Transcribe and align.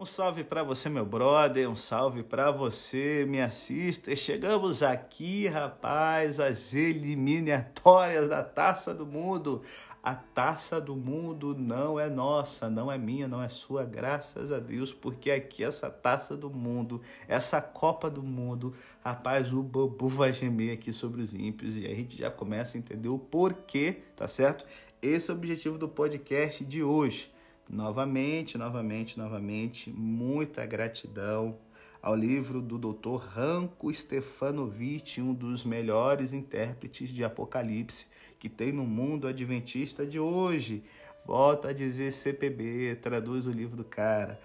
Um 0.00 0.04
salve 0.04 0.44
para 0.44 0.62
você, 0.62 0.88
meu 0.88 1.04
brother, 1.04 1.68
um 1.68 1.74
salve 1.74 2.22
para 2.22 2.52
você, 2.52 3.26
minha 3.28 3.50
sister. 3.50 4.16
Chegamos 4.16 4.80
aqui, 4.80 5.48
rapaz, 5.48 6.38
às 6.38 6.72
eliminatórias 6.72 8.28
da 8.28 8.44
Taça 8.44 8.94
do 8.94 9.04
Mundo. 9.04 9.60
A 10.00 10.14
Taça 10.14 10.80
do 10.80 10.94
Mundo 10.94 11.52
não 11.52 11.98
é 11.98 12.08
nossa, 12.08 12.70
não 12.70 12.92
é 12.92 12.96
minha, 12.96 13.26
não 13.26 13.42
é 13.42 13.48
sua, 13.48 13.84
graças 13.84 14.52
a 14.52 14.60
Deus, 14.60 14.92
porque 14.92 15.32
aqui 15.32 15.64
essa 15.64 15.90
Taça 15.90 16.36
do 16.36 16.48
Mundo, 16.48 17.02
essa 17.26 17.60
Copa 17.60 18.08
do 18.08 18.22
Mundo, 18.22 18.72
rapaz, 19.04 19.52
o 19.52 19.64
bobo 19.64 20.06
vai 20.06 20.32
gemer 20.32 20.74
aqui 20.74 20.92
sobre 20.92 21.22
os 21.22 21.34
ímpios 21.34 21.76
e 21.76 21.86
a 21.86 21.92
gente 21.92 22.16
já 22.16 22.30
começa 22.30 22.76
a 22.76 22.78
entender 22.78 23.08
o 23.08 23.18
porquê, 23.18 24.02
tá 24.14 24.28
certo? 24.28 24.64
Esse 25.02 25.32
é 25.32 25.34
o 25.34 25.36
objetivo 25.36 25.76
do 25.76 25.88
podcast 25.88 26.64
de 26.64 26.84
hoje 26.84 27.36
Novamente, 27.68 28.56
novamente, 28.56 29.18
novamente, 29.18 29.90
muita 29.90 30.64
gratidão 30.64 31.58
ao 32.00 32.16
livro 32.16 32.62
do 32.62 32.78
Dr. 32.78 33.16
Ranko 33.16 33.92
Stefanovic, 33.92 35.20
um 35.20 35.34
dos 35.34 35.64
melhores 35.64 36.32
intérpretes 36.32 37.10
de 37.10 37.22
Apocalipse 37.22 38.06
que 38.38 38.48
tem 38.48 38.72
no 38.72 38.84
mundo 38.84 39.28
adventista 39.28 40.06
de 40.06 40.18
hoje. 40.18 40.82
Volta 41.26 41.68
a 41.68 41.72
dizer 41.74 42.10
CPB, 42.10 42.96
traduz 43.02 43.46
o 43.46 43.52
livro 43.52 43.76
do 43.76 43.84
cara. 43.84 44.40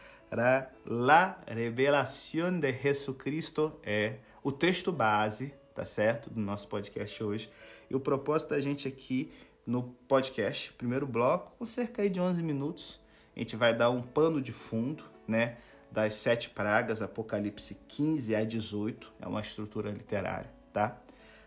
La 0.86 1.40
Revelación 1.48 2.60
de 2.60 2.74
Jesucristo 2.74 3.72
é 3.84 4.18
o 4.44 4.52
texto 4.52 4.92
base, 4.92 5.54
tá 5.74 5.86
certo, 5.86 6.30
do 6.30 6.42
nosso 6.42 6.68
podcast 6.68 7.24
hoje. 7.24 7.50
E 7.90 7.96
o 7.96 8.00
propósito 8.00 8.50
da 8.50 8.60
gente 8.60 8.88
aqui 8.88 9.32
no 9.66 9.84
podcast, 10.08 10.74
primeiro 10.74 11.08
bloco, 11.08 11.54
com 11.58 11.66
cerca 11.66 12.10
de 12.10 12.20
11 12.20 12.44
minutos, 12.44 13.03
a 13.36 13.40
gente 13.40 13.56
vai 13.56 13.76
dar 13.76 13.90
um 13.90 14.02
pano 14.02 14.42
de 14.42 14.52
fundo, 14.52 15.04
né? 15.28 15.58
Das 15.92 16.16
sete 16.16 16.50
pragas, 16.50 17.02
Apocalipse 17.02 17.78
15 17.88 18.36
a 18.36 18.44
18, 18.44 19.14
é 19.22 19.28
uma 19.28 19.42
estrutura 19.42 19.92
literária, 19.92 20.50
tá? 20.72 20.98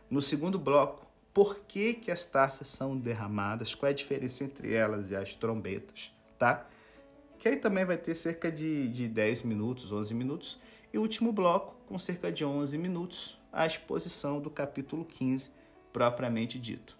No 0.08 0.20
segundo 0.20 0.58
bloco, 0.58 1.04
por 1.34 1.60
que, 1.66 1.94
que 1.94 2.10
as 2.10 2.24
taças 2.24 2.68
são 2.68 2.96
derramadas, 2.96 3.74
qual 3.74 3.88
é 3.88 3.92
a 3.92 3.94
diferença 3.94 4.44
entre 4.44 4.72
elas 4.72 5.10
e 5.10 5.16
as 5.16 5.34
trombetas, 5.34 6.12
tá? 6.38 6.66
Que 7.38 7.48
aí 7.48 7.56
também 7.56 7.84
vai 7.84 7.98
ter 7.98 8.14
cerca 8.14 8.50
de, 8.50 8.88
de 8.88 9.08
10 9.08 9.42
minutos, 9.42 9.92
11 9.92 10.14
minutos. 10.14 10.60
E 10.92 10.98
o 10.98 11.02
último 11.02 11.32
bloco, 11.32 11.76
com 11.86 11.98
cerca 11.98 12.32
de 12.32 12.44
11 12.44 12.78
minutos, 12.78 13.38
a 13.52 13.66
exposição 13.66 14.40
do 14.40 14.48
capítulo 14.48 15.04
15, 15.04 15.50
propriamente 15.92 16.58
dito. 16.58 16.96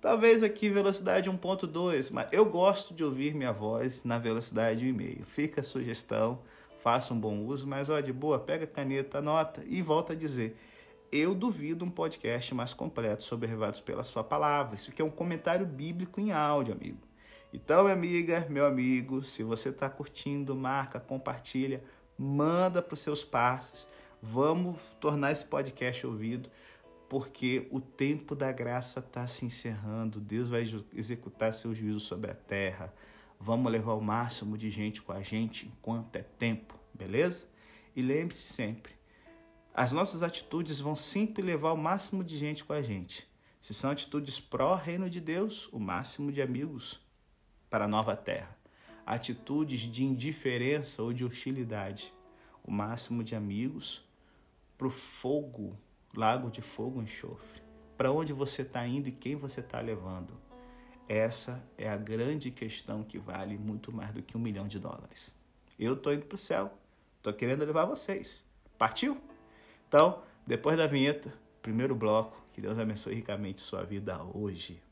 Talvez 0.00 0.44
aqui 0.44 0.68
velocidade 0.68 1.28
1.2, 1.28 2.12
mas 2.12 2.28
eu 2.30 2.46
gosto 2.46 2.94
de 2.94 3.02
ouvir 3.02 3.34
minha 3.34 3.52
voz 3.52 4.04
na 4.04 4.16
velocidade 4.16 4.86
1,5. 4.86 5.24
Fica 5.24 5.60
a 5.60 5.64
sugestão, 5.64 6.38
faça 6.84 7.12
um 7.12 7.18
bom 7.18 7.44
uso, 7.44 7.66
mas 7.66 7.90
ó, 7.90 7.98
de 7.98 8.12
boa, 8.12 8.38
pega 8.38 8.62
a 8.62 8.68
caneta, 8.68 9.18
anota 9.18 9.60
e 9.66 9.82
volta 9.82 10.12
a 10.12 10.16
dizer. 10.16 10.56
Eu 11.10 11.34
duvido 11.34 11.84
um 11.84 11.90
podcast 11.90 12.54
mais 12.54 12.72
completo 12.72 13.24
sobre 13.24 13.48
Revados 13.48 13.80
pela 13.80 14.04
Sua 14.04 14.22
Palavra. 14.22 14.76
Isso 14.76 14.90
aqui 14.90 15.02
é 15.02 15.04
um 15.04 15.10
comentário 15.10 15.66
bíblico 15.66 16.20
em 16.20 16.30
áudio, 16.30 16.74
amigo. 16.74 17.00
Então, 17.52 17.82
minha 17.82 17.94
amiga, 17.94 18.46
meu 18.48 18.66
amigo, 18.66 19.24
se 19.24 19.42
você 19.42 19.70
está 19.70 19.90
curtindo, 19.90 20.54
marca, 20.54 21.00
compartilha, 21.00 21.82
manda 22.16 22.80
para 22.80 22.94
os 22.94 23.00
seus 23.00 23.24
parceiros. 23.24 23.88
Vamos 24.22 24.80
tornar 25.00 25.32
esse 25.32 25.44
podcast 25.44 26.06
ouvido 26.06 26.48
porque 27.08 27.66
o 27.70 27.80
tempo 27.80 28.34
da 28.34 28.52
graça 28.52 29.00
está 29.00 29.26
se 29.26 29.44
encerrando, 29.46 30.20
Deus 30.20 30.50
vai 30.50 30.64
executar 30.92 31.52
seu 31.54 31.74
juízo 31.74 32.00
sobre 32.00 32.30
a 32.30 32.34
terra. 32.34 32.94
Vamos 33.40 33.72
levar 33.72 33.94
o 33.94 34.00
máximo 34.00 34.58
de 34.58 34.68
gente 34.68 35.00
com 35.00 35.12
a 35.12 35.22
gente 35.22 35.66
enquanto 35.66 36.16
é 36.16 36.22
tempo, 36.22 36.78
beleza? 36.92 37.48
E 37.96 38.02
lembre-se 38.02 38.52
sempre, 38.52 38.92
as 39.72 39.92
nossas 39.92 40.22
atitudes 40.22 40.80
vão 40.80 40.94
sempre 40.94 41.42
levar 41.42 41.72
o 41.72 41.78
máximo 41.78 42.22
de 42.22 42.36
gente 42.36 42.64
com 42.64 42.72
a 42.72 42.82
gente. 42.82 43.26
Se 43.60 43.72
são 43.72 43.90
atitudes 43.90 44.38
pró-reino 44.38 45.08
de 45.08 45.20
Deus, 45.20 45.68
o 45.72 45.78
máximo 45.78 46.30
de 46.30 46.42
amigos 46.42 47.00
para 47.70 47.86
a 47.86 47.88
nova 47.88 48.16
terra. 48.16 48.56
Atitudes 49.06 49.80
de 49.80 50.04
indiferença 50.04 51.02
ou 51.02 51.12
de 51.12 51.24
hostilidade, 51.24 52.12
o 52.62 52.70
máximo 52.70 53.24
de 53.24 53.34
amigos 53.34 54.04
para 54.76 54.86
o 54.86 54.90
fogo 54.90 55.78
lago 56.18 56.50
de 56.50 56.60
fogo 56.60 57.00
e 57.00 57.04
enxofre. 57.04 57.62
Para 57.96 58.10
onde 58.10 58.32
você 58.32 58.62
está 58.62 58.84
indo 58.84 59.08
e 59.08 59.12
quem 59.12 59.36
você 59.36 59.60
está 59.60 59.80
levando? 59.80 60.34
Essa 61.08 61.62
é 61.78 61.88
a 61.88 61.96
grande 61.96 62.50
questão 62.50 63.04
que 63.04 63.20
vale 63.20 63.56
muito 63.56 63.92
mais 63.92 64.12
do 64.12 64.20
que 64.20 64.36
um 64.36 64.40
milhão 64.40 64.66
de 64.66 64.80
dólares. 64.80 65.32
Eu 65.78 65.94
estou 65.94 66.12
indo 66.12 66.26
para 66.26 66.34
o 66.34 66.38
céu, 66.38 66.76
estou 67.18 67.32
querendo 67.32 67.64
levar 67.64 67.84
vocês. 67.84 68.44
Partiu? 68.76 69.16
Então, 69.86 70.20
depois 70.44 70.76
da 70.76 70.88
vinheta, 70.88 71.32
primeiro 71.62 71.94
bloco, 71.94 72.36
que 72.52 72.60
Deus 72.60 72.80
abençoe 72.80 73.14
ricamente 73.14 73.60
sua 73.60 73.84
vida 73.84 74.20
hoje. 74.34 74.82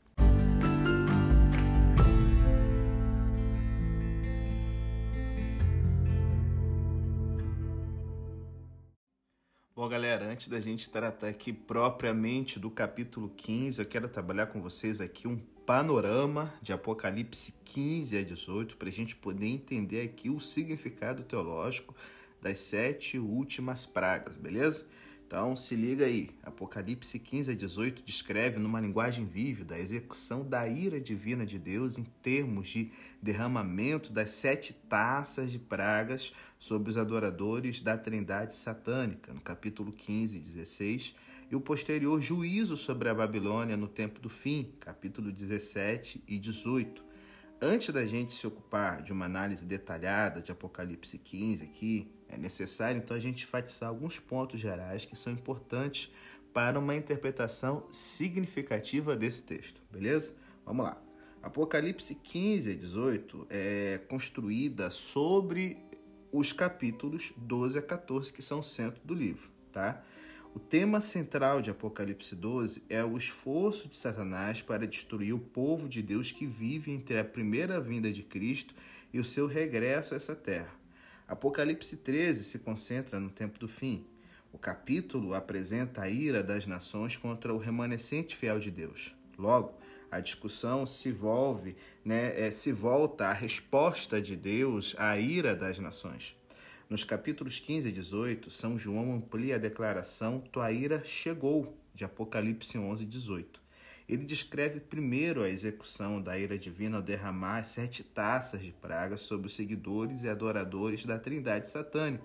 Antes 10.37 10.49
da 10.49 10.59
gente 10.59 10.87
tratar 10.87 11.29
aqui 11.29 11.51
propriamente 11.51 12.59
do 12.59 12.69
capítulo 12.69 13.33
15, 13.35 13.81
eu 13.81 13.87
quero 13.87 14.07
trabalhar 14.07 14.45
com 14.45 14.61
vocês 14.61 15.01
aqui 15.01 15.27
um 15.27 15.35
panorama 15.65 16.53
de 16.61 16.71
Apocalipse 16.71 17.55
15 17.65 18.17
a 18.19 18.23
18 18.23 18.77
para 18.77 18.87
a 18.87 18.91
gente 18.91 19.15
poder 19.15 19.47
entender 19.47 19.99
aqui 20.01 20.29
o 20.29 20.39
significado 20.39 21.23
teológico 21.23 21.95
das 22.39 22.59
sete 22.59 23.17
últimas 23.17 23.87
pragas, 23.87 24.37
beleza? 24.37 24.85
Então 25.27 25.57
se 25.57 25.75
liga 25.75 26.05
aí, 26.05 26.29
Apocalipse 26.41 27.19
15 27.19 27.51
a 27.51 27.53
18 27.53 28.01
descreve 28.01 28.59
numa 28.59 28.79
linguagem 28.79 29.25
vívida 29.25 29.75
a 29.75 29.79
execução 29.79 30.47
da 30.47 30.65
ira 30.69 31.01
divina 31.01 31.45
de 31.45 31.59
Deus 31.59 31.97
em 31.97 32.05
termos 32.23 32.69
de 32.69 32.89
derramamento 33.21 34.13
das 34.13 34.31
sete 34.31 34.71
taças 34.71 35.51
de 35.51 35.59
pragas 35.59 36.31
sobre 36.57 36.89
os 36.89 36.95
adoradores 36.95 37.81
da 37.81 37.97
trindade 37.97 38.53
satânica, 38.53 39.33
no 39.33 39.41
capítulo 39.41 39.91
15 39.91 40.37
e 40.37 40.39
16, 40.39 41.13
e 41.51 41.55
o 41.57 41.61
posterior 41.61 42.21
juízo 42.21 42.77
sobre 42.77 43.09
a 43.09 43.13
Babilônia 43.13 43.75
no 43.75 43.89
tempo 43.89 44.21
do 44.21 44.29
fim, 44.29 44.71
capítulo 44.79 45.29
17 45.29 46.23
e 46.25 46.39
18. 46.39 47.03
Antes 47.61 47.89
da 47.89 48.05
gente 48.05 48.31
se 48.31 48.47
ocupar 48.47 49.01
de 49.01 49.11
uma 49.11 49.25
análise 49.25 49.65
detalhada 49.65 50.41
de 50.41 50.53
Apocalipse 50.53 51.17
15 51.17 51.65
aqui, 51.65 52.16
é 52.29 52.37
necessário 52.37 52.99
então 52.99 53.15
a 53.15 53.19
gente 53.19 53.43
enfatizar 53.43 53.89
alguns 53.89 54.19
pontos 54.19 54.59
gerais 54.59 55.05
que 55.05 55.15
são 55.15 55.31
importantes 55.33 56.11
para 56.53 56.79
uma 56.79 56.95
interpretação 56.95 57.85
significativa 57.89 59.15
desse 59.15 59.43
texto, 59.43 59.81
beleza? 59.91 60.35
Vamos 60.65 60.85
lá. 60.85 61.01
Apocalipse 61.41 62.15
15 62.15 62.71
a 62.71 62.75
18 62.75 63.47
é 63.49 64.01
construída 64.09 64.89
sobre 64.89 65.77
os 66.31 66.51
capítulos 66.51 67.33
12 67.37 67.79
a 67.79 67.81
14 67.81 68.33
que 68.33 68.41
são 68.41 68.59
o 68.59 68.63
centro 68.63 69.01
do 69.05 69.13
livro, 69.13 69.49
tá? 69.71 70.03
O 70.53 70.59
tema 70.59 70.99
central 70.99 71.61
de 71.61 71.69
Apocalipse 71.69 72.35
12 72.35 72.83
é 72.89 73.03
o 73.03 73.15
esforço 73.15 73.87
de 73.87 73.95
Satanás 73.95 74.61
para 74.61 74.87
destruir 74.87 75.33
o 75.33 75.39
povo 75.39 75.87
de 75.87 76.01
Deus 76.01 76.31
que 76.31 76.47
vive 76.47 76.91
entre 76.91 77.19
a 77.19 77.23
primeira 77.23 77.79
vinda 77.79 78.11
de 78.11 78.23
Cristo 78.23 78.73
e 79.13 79.19
o 79.19 79.23
seu 79.23 79.45
regresso 79.45 80.15
a 80.15 80.17
essa 80.17 80.35
terra. 80.35 80.76
Apocalipse 81.27 81.97
13 81.97 82.43
se 82.45 82.59
concentra 82.59 83.19
no 83.19 83.29
tempo 83.29 83.59
do 83.59 83.67
fim. 83.67 84.05
O 84.53 84.57
capítulo 84.57 85.33
apresenta 85.33 86.03
a 86.03 86.09
ira 86.09 86.41
das 86.41 86.65
nações 86.65 87.17
contra 87.17 87.53
o 87.53 87.57
remanescente 87.57 88.33
fiel 88.33 88.59
de 88.59 88.71
Deus. 88.71 89.13
Logo, 89.37 89.77
a 90.09 90.21
discussão 90.21 90.85
se 90.85 91.13
né, 92.05 92.39
é, 92.39 92.49
se 92.49 92.71
volta 92.71 93.27
à 93.27 93.33
resposta 93.33 94.21
de 94.21 94.37
Deus 94.37 94.95
à 94.97 95.17
ira 95.17 95.53
das 95.53 95.77
nações. 95.79 96.33
Nos 96.89 97.03
capítulos 97.03 97.59
15 97.59 97.89
e 97.89 97.91
18, 97.91 98.49
São 98.49 98.77
João 98.77 99.13
amplia 99.13 99.55
a 99.55 99.59
declaração 99.59 100.39
Tua 100.39 100.71
ira 100.71 101.03
chegou, 101.03 101.77
de 101.93 102.05
Apocalipse 102.05 102.77
11 102.77 103.03
e 103.03 103.05
18. 103.05 103.66
Ele 104.07 104.23
descreve 104.23 104.79
primeiro 104.79 105.43
a 105.43 105.49
execução 105.49 106.21
da 106.21 106.39
ira 106.39 106.57
divina 106.57 106.97
ao 106.97 107.03
derramar 107.03 107.63
sete 107.65 108.03
taças 108.03 108.61
de 108.61 108.71
praga 108.71 109.17
sobre 109.17 109.47
os 109.47 109.55
seguidores 109.55 110.23
e 110.23 110.29
adoradores 110.29 111.05
da 111.05 111.19
trindade 111.19 111.67
satânica. 111.67 112.23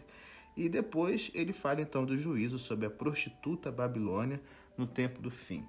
E 0.56 0.68
depois 0.68 1.30
ele 1.34 1.52
fala 1.52 1.80
então 1.80 2.04
do 2.04 2.16
juízo 2.16 2.58
sobre 2.58 2.86
a 2.86 2.90
prostituta 2.90 3.72
Babilônia 3.72 4.40
no 4.76 4.86
tempo 4.86 5.20
do 5.20 5.30
fim. 5.30 5.66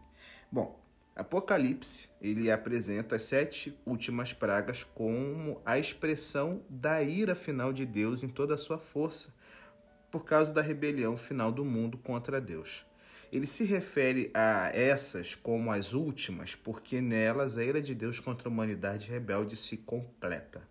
Bom, 0.51 0.79
Apocalipse 1.15 2.09
ele 2.19 2.51
apresenta 2.51 3.15
as 3.15 3.23
sete 3.23 3.77
últimas 3.85 4.33
pragas 4.33 4.83
como 4.83 5.61
a 5.63 5.77
expressão 5.77 6.63
da 6.67 7.03
ira 7.03 7.35
final 7.35 7.71
de 7.71 7.85
Deus 7.85 8.23
em 8.23 8.27
toda 8.27 8.55
a 8.55 8.57
sua 8.57 8.79
força, 8.79 9.33
por 10.11 10.25
causa 10.25 10.51
da 10.51 10.61
rebelião 10.61 11.15
final 11.17 11.51
do 11.51 11.63
mundo 11.63 11.97
contra 11.97 12.41
Deus. 12.41 12.85
Ele 13.33 13.47
se 13.47 13.63
refere 13.63 14.29
a 14.31 14.69
essas 14.75 15.33
como 15.33 15.71
as 15.71 15.93
últimas, 15.93 16.53
porque 16.53 17.01
nelas 17.01 17.57
a 17.57 17.63
ira 17.63 17.81
de 17.81 17.95
Deus 17.95 18.19
contra 18.19 18.47
a 18.47 18.51
humanidade 18.51 19.09
rebelde 19.09 19.55
se 19.55 19.75
completa. 19.75 20.61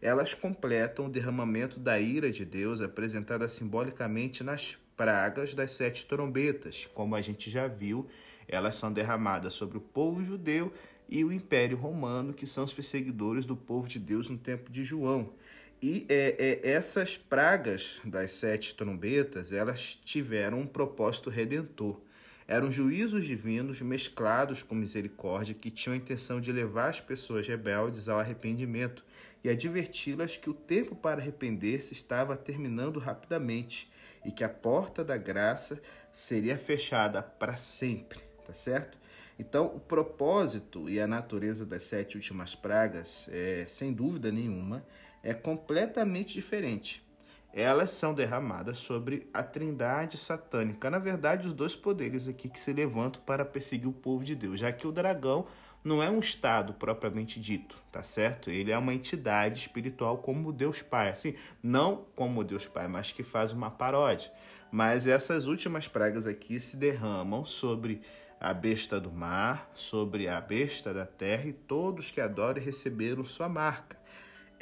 elas 0.00 0.34
completam 0.34 1.06
o 1.06 1.08
derramamento 1.08 1.78
da 1.78 2.00
ira 2.00 2.28
de 2.32 2.44
Deus 2.44 2.80
apresentada 2.80 3.48
simbolicamente 3.48 4.42
nas 4.42 4.76
pragas 4.96 5.54
das 5.54 5.70
sete 5.74 6.04
trombetas. 6.04 6.88
Como 6.92 7.14
a 7.14 7.22
gente 7.22 7.48
já 7.48 7.68
viu, 7.68 8.08
elas 8.48 8.74
são 8.74 8.92
derramadas 8.92 9.54
sobre 9.54 9.78
o 9.78 9.80
povo 9.80 10.24
judeu 10.24 10.72
e 11.08 11.24
o 11.24 11.32
Império 11.32 11.76
Romano, 11.76 12.34
que 12.34 12.48
são 12.48 12.64
os 12.64 12.74
perseguidores 12.74 13.46
do 13.46 13.54
povo 13.54 13.86
de 13.86 14.00
Deus 14.00 14.28
no 14.28 14.36
tempo 14.36 14.72
de 14.72 14.82
João. 14.82 15.34
E 15.82 16.06
é, 16.08 16.60
é, 16.62 16.70
essas 16.70 17.16
pragas 17.16 18.00
das 18.04 18.30
sete 18.30 18.72
trombetas, 18.72 19.50
elas 19.50 19.98
tiveram 20.04 20.60
um 20.60 20.66
propósito 20.66 21.28
redentor. 21.28 22.00
Eram 22.46 22.70
juízos 22.70 23.24
divinos 23.24 23.82
mesclados 23.82 24.62
com 24.62 24.76
misericórdia 24.76 25.56
que 25.56 25.72
tinham 25.72 25.94
a 25.94 25.96
intenção 25.96 26.40
de 26.40 26.52
levar 26.52 26.88
as 26.88 27.00
pessoas 27.00 27.48
rebeldes 27.48 28.08
ao 28.08 28.20
arrependimento 28.20 29.04
e 29.42 29.48
adverti-las 29.48 30.36
que 30.36 30.48
o 30.48 30.54
tempo 30.54 30.94
para 30.94 31.20
arrepender-se 31.20 31.92
estava 31.94 32.36
terminando 32.36 33.00
rapidamente 33.00 33.90
e 34.24 34.30
que 34.30 34.44
a 34.44 34.48
porta 34.48 35.02
da 35.02 35.16
graça 35.16 35.82
seria 36.12 36.56
fechada 36.56 37.20
para 37.22 37.56
sempre, 37.56 38.20
tá 38.46 38.52
certo? 38.52 38.96
Então, 39.36 39.66
o 39.66 39.80
propósito 39.80 40.88
e 40.88 41.00
a 41.00 41.06
natureza 41.08 41.66
das 41.66 41.82
sete 41.82 42.16
últimas 42.16 42.54
pragas, 42.54 43.28
é, 43.32 43.64
sem 43.66 43.92
dúvida 43.92 44.30
nenhuma, 44.30 44.84
é 45.22 45.32
completamente 45.32 46.34
diferente. 46.34 47.06
Elas 47.52 47.90
são 47.90 48.14
derramadas 48.14 48.78
sobre 48.78 49.28
a 49.32 49.42
trindade 49.42 50.16
satânica. 50.16 50.90
Na 50.90 50.98
verdade, 50.98 51.46
os 51.46 51.52
dois 51.52 51.76
poderes 51.76 52.26
aqui 52.26 52.48
que 52.48 52.58
se 52.58 52.72
levantam 52.72 53.20
para 53.22 53.44
perseguir 53.44 53.88
o 53.88 53.92
povo 53.92 54.24
de 54.24 54.34
Deus, 54.34 54.58
já 54.58 54.72
que 54.72 54.86
o 54.86 54.92
dragão 54.92 55.46
não 55.84 56.02
é 56.02 56.08
um 56.08 56.20
estado 56.20 56.72
propriamente 56.74 57.40
dito, 57.40 57.76
tá 57.90 58.02
certo? 58.02 58.50
Ele 58.50 58.70
é 58.70 58.78
uma 58.78 58.94
entidade 58.94 59.58
espiritual 59.58 60.18
como 60.18 60.52
Deus 60.52 60.80
Pai, 60.80 61.10
assim, 61.10 61.34
não 61.62 62.06
como 62.14 62.44
Deus 62.44 62.66
Pai, 62.66 62.88
mas 62.88 63.12
que 63.12 63.22
faz 63.22 63.52
uma 63.52 63.70
paródia. 63.70 64.32
Mas 64.70 65.06
essas 65.06 65.46
últimas 65.46 65.88
pragas 65.88 66.26
aqui 66.26 66.58
se 66.58 66.76
derramam 66.76 67.44
sobre 67.44 68.00
a 68.40 68.54
besta 68.54 68.98
do 68.98 69.12
mar, 69.12 69.70
sobre 69.74 70.26
a 70.26 70.40
besta 70.40 70.94
da 70.94 71.04
terra 71.04 71.48
e 71.48 71.52
todos 71.52 72.10
que 72.10 72.20
adoram 72.20 72.62
receberam 72.62 73.24
sua 73.24 73.48
marca. 73.48 74.01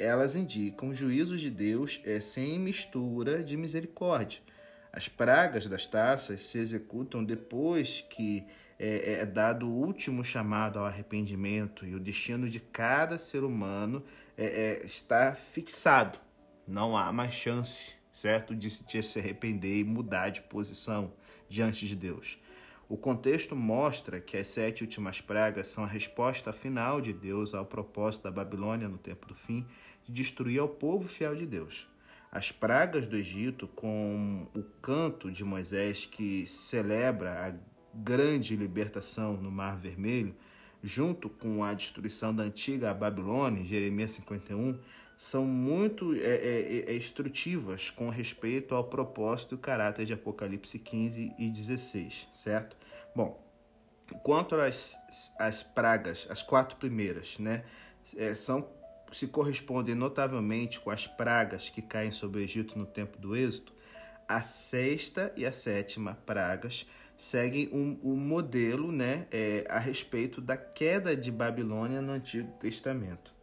Elas 0.01 0.35
indicam 0.35 0.93
juízos 0.93 1.39
de 1.39 1.49
Deus 1.49 2.01
é, 2.03 2.19
sem 2.19 2.57
mistura 2.59 3.43
de 3.43 3.55
misericórdia. 3.55 4.39
As 4.91 5.07
pragas 5.07 5.67
das 5.67 5.85
taças 5.85 6.41
se 6.41 6.57
executam 6.57 7.23
depois 7.23 8.01
que 8.09 8.45
é, 8.77 9.21
é, 9.21 9.25
dado 9.25 9.67
o 9.67 9.71
último 9.71 10.23
chamado 10.23 10.79
ao 10.79 10.85
arrependimento 10.85 11.85
e 11.85 11.93
o 11.93 11.99
destino 11.99 12.49
de 12.49 12.59
cada 12.59 13.19
ser 13.19 13.43
humano 13.43 14.03
é, 14.35 14.45
é, 14.45 14.85
está 14.85 15.33
fixado. 15.35 16.19
Não 16.67 16.97
há 16.97 17.13
mais 17.13 17.33
chance, 17.33 17.95
certo, 18.11 18.55
de, 18.55 18.83
de 18.83 19.03
se 19.03 19.19
arrepender 19.19 19.79
e 19.79 19.83
mudar 19.83 20.29
de 20.29 20.41
posição 20.41 21.13
diante 21.47 21.87
de 21.87 21.95
Deus. 21.95 22.39
O 22.91 22.97
contexto 22.97 23.55
mostra 23.55 24.19
que 24.19 24.35
as 24.35 24.47
sete 24.47 24.83
últimas 24.83 25.21
pragas 25.21 25.67
são 25.67 25.85
a 25.85 25.87
resposta 25.87 26.51
final 26.51 26.99
de 26.99 27.13
Deus 27.13 27.53
ao 27.53 27.65
propósito 27.65 28.23
da 28.23 28.31
Babilônia 28.31 28.89
no 28.89 28.97
tempo 28.97 29.29
do 29.29 29.33
fim 29.33 29.65
de 30.03 30.11
destruir 30.11 30.59
ao 30.59 30.67
povo 30.67 31.07
fiel 31.07 31.33
de 31.33 31.45
Deus. 31.45 31.87
As 32.29 32.51
pragas 32.51 33.07
do 33.07 33.15
Egito, 33.15 33.65
com 33.65 34.45
o 34.53 34.61
canto 34.81 35.31
de 35.31 35.41
Moisés 35.41 36.05
que 36.05 36.45
celebra 36.45 37.47
a 37.47 37.53
grande 37.97 38.57
libertação 38.57 39.37
no 39.37 39.49
Mar 39.49 39.79
Vermelho, 39.79 40.35
junto 40.83 41.29
com 41.29 41.63
a 41.63 41.73
destruição 41.73 42.35
da 42.35 42.43
antiga 42.43 42.93
Babilônia, 42.93 43.63
Jeremias 43.63 44.11
51, 44.11 44.77
são 45.21 45.45
muito 45.45 46.15
é, 46.15 46.17
é, 46.17 46.85
é, 46.87 46.95
instrutivas 46.97 47.91
com 47.91 48.09
respeito 48.09 48.73
ao 48.73 48.85
propósito 48.85 49.53
e 49.53 49.57
caráter 49.59 50.03
de 50.03 50.13
Apocalipse 50.13 50.79
15 50.79 51.35
e 51.37 51.47
16, 51.47 52.27
certo? 52.33 52.75
Bom, 53.15 53.39
quanto 54.23 54.55
às, 54.55 54.99
às 55.37 55.61
pragas, 55.61 56.25
as 56.27 56.41
quatro 56.41 56.75
primeiras, 56.77 57.37
né, 57.37 57.63
é, 58.17 58.33
são 58.33 58.67
se 59.11 59.27
correspondem 59.27 59.93
notavelmente 59.93 60.79
com 60.79 60.89
as 60.89 61.05
pragas 61.05 61.69
que 61.69 61.83
caem 61.83 62.11
sobre 62.11 62.39
o 62.39 62.43
Egito 62.43 62.79
no 62.79 62.87
tempo 62.87 63.19
do 63.19 63.35
Êxodo, 63.35 63.73
a 64.27 64.41
sexta 64.41 65.31
e 65.37 65.45
a 65.45 65.51
sétima 65.51 66.17
pragas 66.25 66.87
seguem 67.15 67.69
um, 67.71 67.99
um 68.03 68.15
modelo 68.15 68.91
né, 68.91 69.27
é, 69.29 69.67
a 69.69 69.77
respeito 69.77 70.41
da 70.41 70.57
queda 70.57 71.15
de 71.15 71.31
Babilônia 71.31 72.01
no 72.01 72.11
Antigo 72.11 72.51
Testamento. 72.53 73.39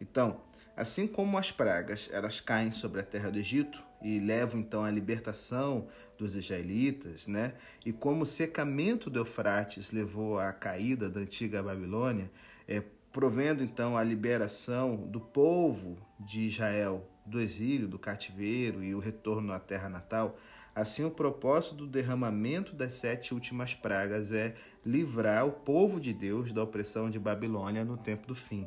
Então, 0.00 0.40
Assim 0.78 1.08
como 1.08 1.36
as 1.36 1.50
pragas, 1.50 2.08
elas 2.12 2.40
caem 2.40 2.70
sobre 2.70 3.00
a 3.00 3.02
terra 3.02 3.30
do 3.30 3.38
Egito 3.40 3.82
e 4.00 4.20
levam 4.20 4.60
então 4.60 4.84
à 4.84 4.90
libertação 4.92 5.88
dos 6.16 6.36
israelitas, 6.36 7.26
né? 7.26 7.54
E 7.84 7.92
como 7.92 8.22
o 8.22 8.26
secamento 8.26 9.10
do 9.10 9.18
Eufrates 9.18 9.90
levou 9.90 10.38
à 10.38 10.52
caída 10.52 11.10
da 11.10 11.18
antiga 11.18 11.60
Babilônia, 11.60 12.30
é, 12.68 12.80
provendo 13.12 13.64
então 13.64 13.96
a 13.96 14.04
liberação 14.04 14.94
do 14.94 15.18
povo 15.18 15.98
de 16.20 16.42
Israel 16.42 17.04
do 17.26 17.40
exílio, 17.40 17.88
do 17.88 17.98
cativeiro 17.98 18.80
e 18.80 18.94
o 18.94 19.00
retorno 19.00 19.52
à 19.52 19.58
terra 19.58 19.88
natal, 19.88 20.38
assim 20.76 21.04
o 21.04 21.10
propósito 21.10 21.74
do 21.74 21.88
derramamento 21.88 22.72
das 22.76 22.92
sete 22.92 23.34
últimas 23.34 23.74
pragas 23.74 24.30
é 24.30 24.54
livrar 24.86 25.44
o 25.44 25.50
povo 25.50 25.98
de 25.98 26.12
Deus 26.12 26.52
da 26.52 26.62
opressão 26.62 27.10
de 27.10 27.18
Babilônia 27.18 27.84
no 27.84 27.96
tempo 27.96 28.28
do 28.28 28.34
fim. 28.36 28.64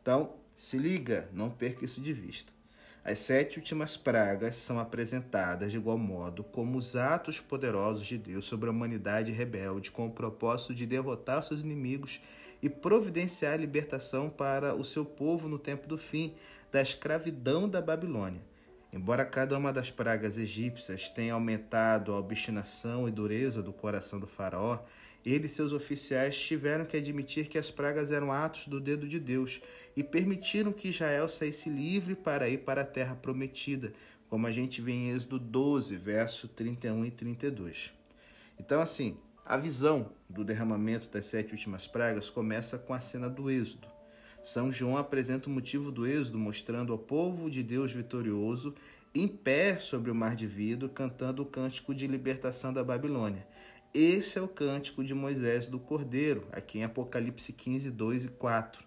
Então, 0.00 0.42
se 0.54 0.78
liga, 0.78 1.28
não 1.32 1.50
perca 1.50 1.84
isso 1.84 2.00
de 2.00 2.12
vista. 2.12 2.52
As 3.04 3.18
sete 3.18 3.58
últimas 3.58 3.98
pragas 3.98 4.56
são 4.56 4.78
apresentadas 4.78 5.70
de 5.70 5.76
igual 5.76 5.98
modo 5.98 6.42
como 6.42 6.78
os 6.78 6.96
atos 6.96 7.38
poderosos 7.38 8.06
de 8.06 8.16
Deus 8.16 8.46
sobre 8.46 8.68
a 8.68 8.72
humanidade 8.72 9.30
rebelde, 9.30 9.90
com 9.90 10.06
o 10.06 10.10
propósito 10.10 10.74
de 10.74 10.86
derrotar 10.86 11.42
seus 11.42 11.60
inimigos 11.60 12.20
e 12.62 12.70
providenciar 12.70 13.52
a 13.52 13.58
libertação 13.58 14.30
para 14.30 14.74
o 14.74 14.82
seu 14.82 15.04
povo 15.04 15.48
no 15.48 15.58
tempo 15.58 15.86
do 15.86 15.98
fim 15.98 16.34
da 16.72 16.80
escravidão 16.80 17.68
da 17.68 17.82
Babilônia. 17.82 18.40
Embora 18.90 19.24
cada 19.24 19.58
uma 19.58 19.70
das 19.72 19.90
pragas 19.90 20.38
egípcias 20.38 21.08
tenha 21.08 21.34
aumentado 21.34 22.12
a 22.12 22.18
obstinação 22.18 23.06
e 23.06 23.10
dureza 23.10 23.62
do 23.62 23.72
coração 23.72 24.18
do 24.18 24.26
faraó, 24.26 24.78
ele 25.24 25.46
e 25.46 25.48
seus 25.48 25.72
oficiais 25.72 26.38
tiveram 26.38 26.84
que 26.84 26.96
admitir 26.96 27.48
que 27.48 27.56
as 27.56 27.70
pragas 27.70 28.12
eram 28.12 28.30
atos 28.30 28.66
do 28.66 28.78
dedo 28.80 29.08
de 29.08 29.18
Deus 29.18 29.60
e 29.96 30.02
permitiram 30.02 30.72
que 30.72 30.88
Israel 30.88 31.28
saísse 31.28 31.70
livre 31.70 32.14
para 32.14 32.48
ir 32.48 32.58
para 32.58 32.82
a 32.82 32.86
terra 32.86 33.14
prometida, 33.14 33.92
como 34.28 34.46
a 34.46 34.52
gente 34.52 34.82
vê 34.82 34.92
em 34.92 35.10
Êxodo 35.10 35.38
12, 35.38 35.96
verso 35.96 36.48
31 36.48 37.06
e 37.06 37.10
32. 37.10 37.92
Então, 38.58 38.80
assim, 38.80 39.16
a 39.44 39.56
visão 39.56 40.10
do 40.28 40.44
derramamento 40.44 41.08
das 41.08 41.26
sete 41.26 41.52
últimas 41.52 41.86
pragas 41.86 42.30
começa 42.30 42.78
com 42.78 42.92
a 42.92 43.00
cena 43.00 43.28
do 43.28 43.50
Êxodo. 43.50 43.88
São 44.42 44.70
João 44.70 44.98
apresenta 44.98 45.48
o 45.48 45.52
motivo 45.52 45.90
do 45.90 46.06
êxodo, 46.06 46.38
mostrando 46.38 46.92
ao 46.92 46.98
povo 46.98 47.50
de 47.50 47.62
Deus 47.62 47.92
vitorioso 47.92 48.74
em 49.14 49.26
pé 49.26 49.78
sobre 49.78 50.10
o 50.10 50.14
mar 50.14 50.36
de 50.36 50.46
vidro, 50.46 50.86
cantando 50.88 51.42
o 51.42 51.46
cântico 51.46 51.94
de 51.94 52.06
libertação 52.06 52.70
da 52.70 52.84
Babilônia. 52.84 53.46
Esse 53.94 54.40
é 54.40 54.42
o 54.42 54.48
cântico 54.48 55.04
de 55.04 55.14
Moisés 55.14 55.68
do 55.68 55.78
Cordeiro, 55.78 56.48
aqui 56.50 56.80
em 56.80 56.82
Apocalipse 56.82 57.52
15, 57.52 57.92
2 57.92 58.24
e 58.24 58.28
4. 58.28 58.84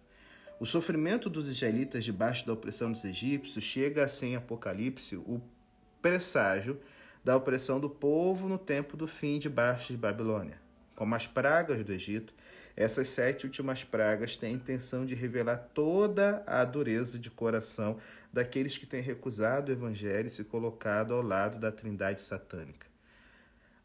O 0.60 0.66
sofrimento 0.66 1.30
dos 1.30 1.48
israelitas 1.48 2.04
debaixo 2.04 2.46
da 2.46 2.52
opressão 2.52 2.92
dos 2.92 3.06
egípcios 3.06 3.64
chega 3.64 4.04
a 4.04 4.10
ser 4.10 4.26
em 4.26 4.36
Apocalipse 4.36 5.16
o 5.16 5.42
presságio 6.02 6.78
da 7.24 7.38
opressão 7.38 7.80
do 7.80 7.90
povo 7.90 8.50
no 8.50 8.58
tempo 8.58 8.98
do 8.98 9.08
fim 9.08 9.40
debaixo 9.40 9.94
de 9.94 9.98
Babilônia. 9.98 10.60
Como 10.94 11.16
as 11.16 11.26
pragas 11.26 11.86
do 11.86 11.94
Egito, 11.94 12.34
essas 12.76 13.08
sete 13.08 13.46
últimas 13.46 13.86
pragas 13.86 14.36
têm 14.36 14.50
a 14.50 14.56
intenção 14.58 15.06
de 15.06 15.16
revelar 15.16 15.70
toda 15.74 16.44
a 16.46 16.66
dureza 16.66 17.18
de 17.18 17.32
coração 17.32 17.96
daqueles 18.34 18.78
que 18.78 18.86
têm 18.86 19.02
recusado 19.02 19.72
o 19.72 19.74
evangelho 19.74 20.28
e 20.28 20.30
se 20.30 20.44
colocado 20.44 21.14
ao 21.14 21.22
lado 21.22 21.58
da 21.58 21.72
trindade 21.72 22.22
satânica. 22.22 22.87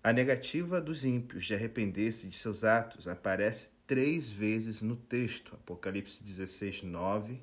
A 0.05 0.13
negativa 0.13 0.81
dos 0.81 1.05
ímpios 1.05 1.45
de 1.45 1.55
arrepender-se 1.55 2.27
de 2.27 2.35
seus 2.35 2.65
atos 2.65 3.07
aparece 3.07 3.69
três 3.87 4.29
vezes 4.29 4.83
no 4.83 4.97
texto, 4.97 5.55
Apocalipse 5.55 6.25
16, 6.25 6.83
9, 6.83 7.41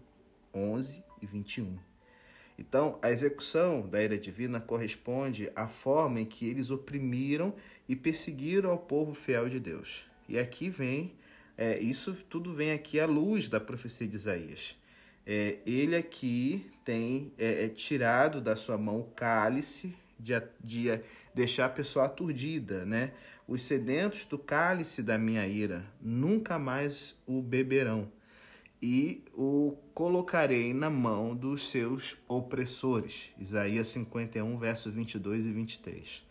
11 0.54 1.02
e 1.22 1.26
21. 1.26 1.80
Então, 2.58 3.00
a 3.02 3.10
execução 3.10 3.88
da 3.88 4.04
ira 4.04 4.18
divina 4.18 4.60
corresponde 4.60 5.50
à 5.56 5.70
forma 5.70 6.20
em 6.20 6.26
que 6.26 6.46
eles 6.46 6.70
oprimiram 6.70 7.56
e 7.88 7.96
perseguiram 7.96 8.72
ao 8.72 8.78
povo 8.78 9.14
fiel 9.14 9.48
de 9.48 9.62
Deus. 9.62 10.04
E 10.28 10.38
aqui 10.38 10.70
vem 10.70 11.16
é, 11.58 11.80
isso 11.80 12.14
tudo 12.26 12.54
vem 12.54 12.72
aqui 12.72 13.00
à 13.00 13.06
luz 13.06 13.48
da 13.48 13.62
profecia 13.62 14.06
de 14.06 14.18
Isaías. 14.18 14.76
É, 15.26 15.60
ele 15.66 15.96
aqui 15.96 16.70
tem 16.84 17.32
é, 17.38 17.64
é 17.64 17.68
tirado 17.70 18.42
da 18.42 18.58
sua 18.58 18.78
mão 18.78 19.00
o 19.00 19.12
cálice 19.12 19.96
de, 20.20 20.34
de 20.64 21.02
deixar 21.34 21.66
a 21.66 21.70
pessoa 21.70 22.06
aturdida, 22.06 22.86
né? 22.86 23.14
Os 23.48 23.64
sedentos 23.64 24.26
do 24.26 24.38
cálice 24.38 25.02
da 25.02 25.18
minha 25.18 25.48
ira 25.48 25.86
nunca 26.02 26.60
mais 26.60 27.18
o 27.26 27.42
beberão. 27.42 28.12
e 28.82 29.26
o 29.34 29.76
colocarei 29.94 30.74
na 30.74 30.90
mão 30.90 31.36
dos 31.36 31.70
seus 31.70 32.16
opressores. 32.28 33.32
Isaías 33.38 33.90
51, 33.90 34.58
versos 34.58 34.94
22 34.94 35.46
e 35.46 35.52
23. 35.52 36.26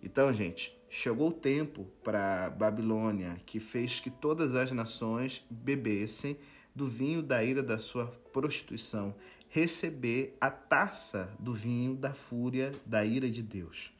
Então, 0.00 0.32
gente, 0.32 0.76
chegou 0.88 1.30
o 1.30 1.32
tempo 1.32 1.88
para 2.04 2.50
Babilônia, 2.50 3.40
que 3.44 3.58
fez 3.58 3.98
que 3.98 4.10
todas 4.10 4.54
as 4.54 4.70
nações 4.70 5.44
bebessem 5.50 6.38
do 6.74 6.86
vinho 6.86 7.22
da 7.22 7.42
ira 7.42 7.62
da 7.62 7.78
sua 7.78 8.06
prostituição, 8.32 9.14
receber 9.54 10.36
a 10.40 10.50
taça 10.50 11.30
do 11.38 11.52
vinho 11.52 11.94
da 11.94 12.12
fúria 12.12 12.72
da 12.84 13.04
ira 13.04 13.30
de 13.30 13.40
Deus. 13.40 13.92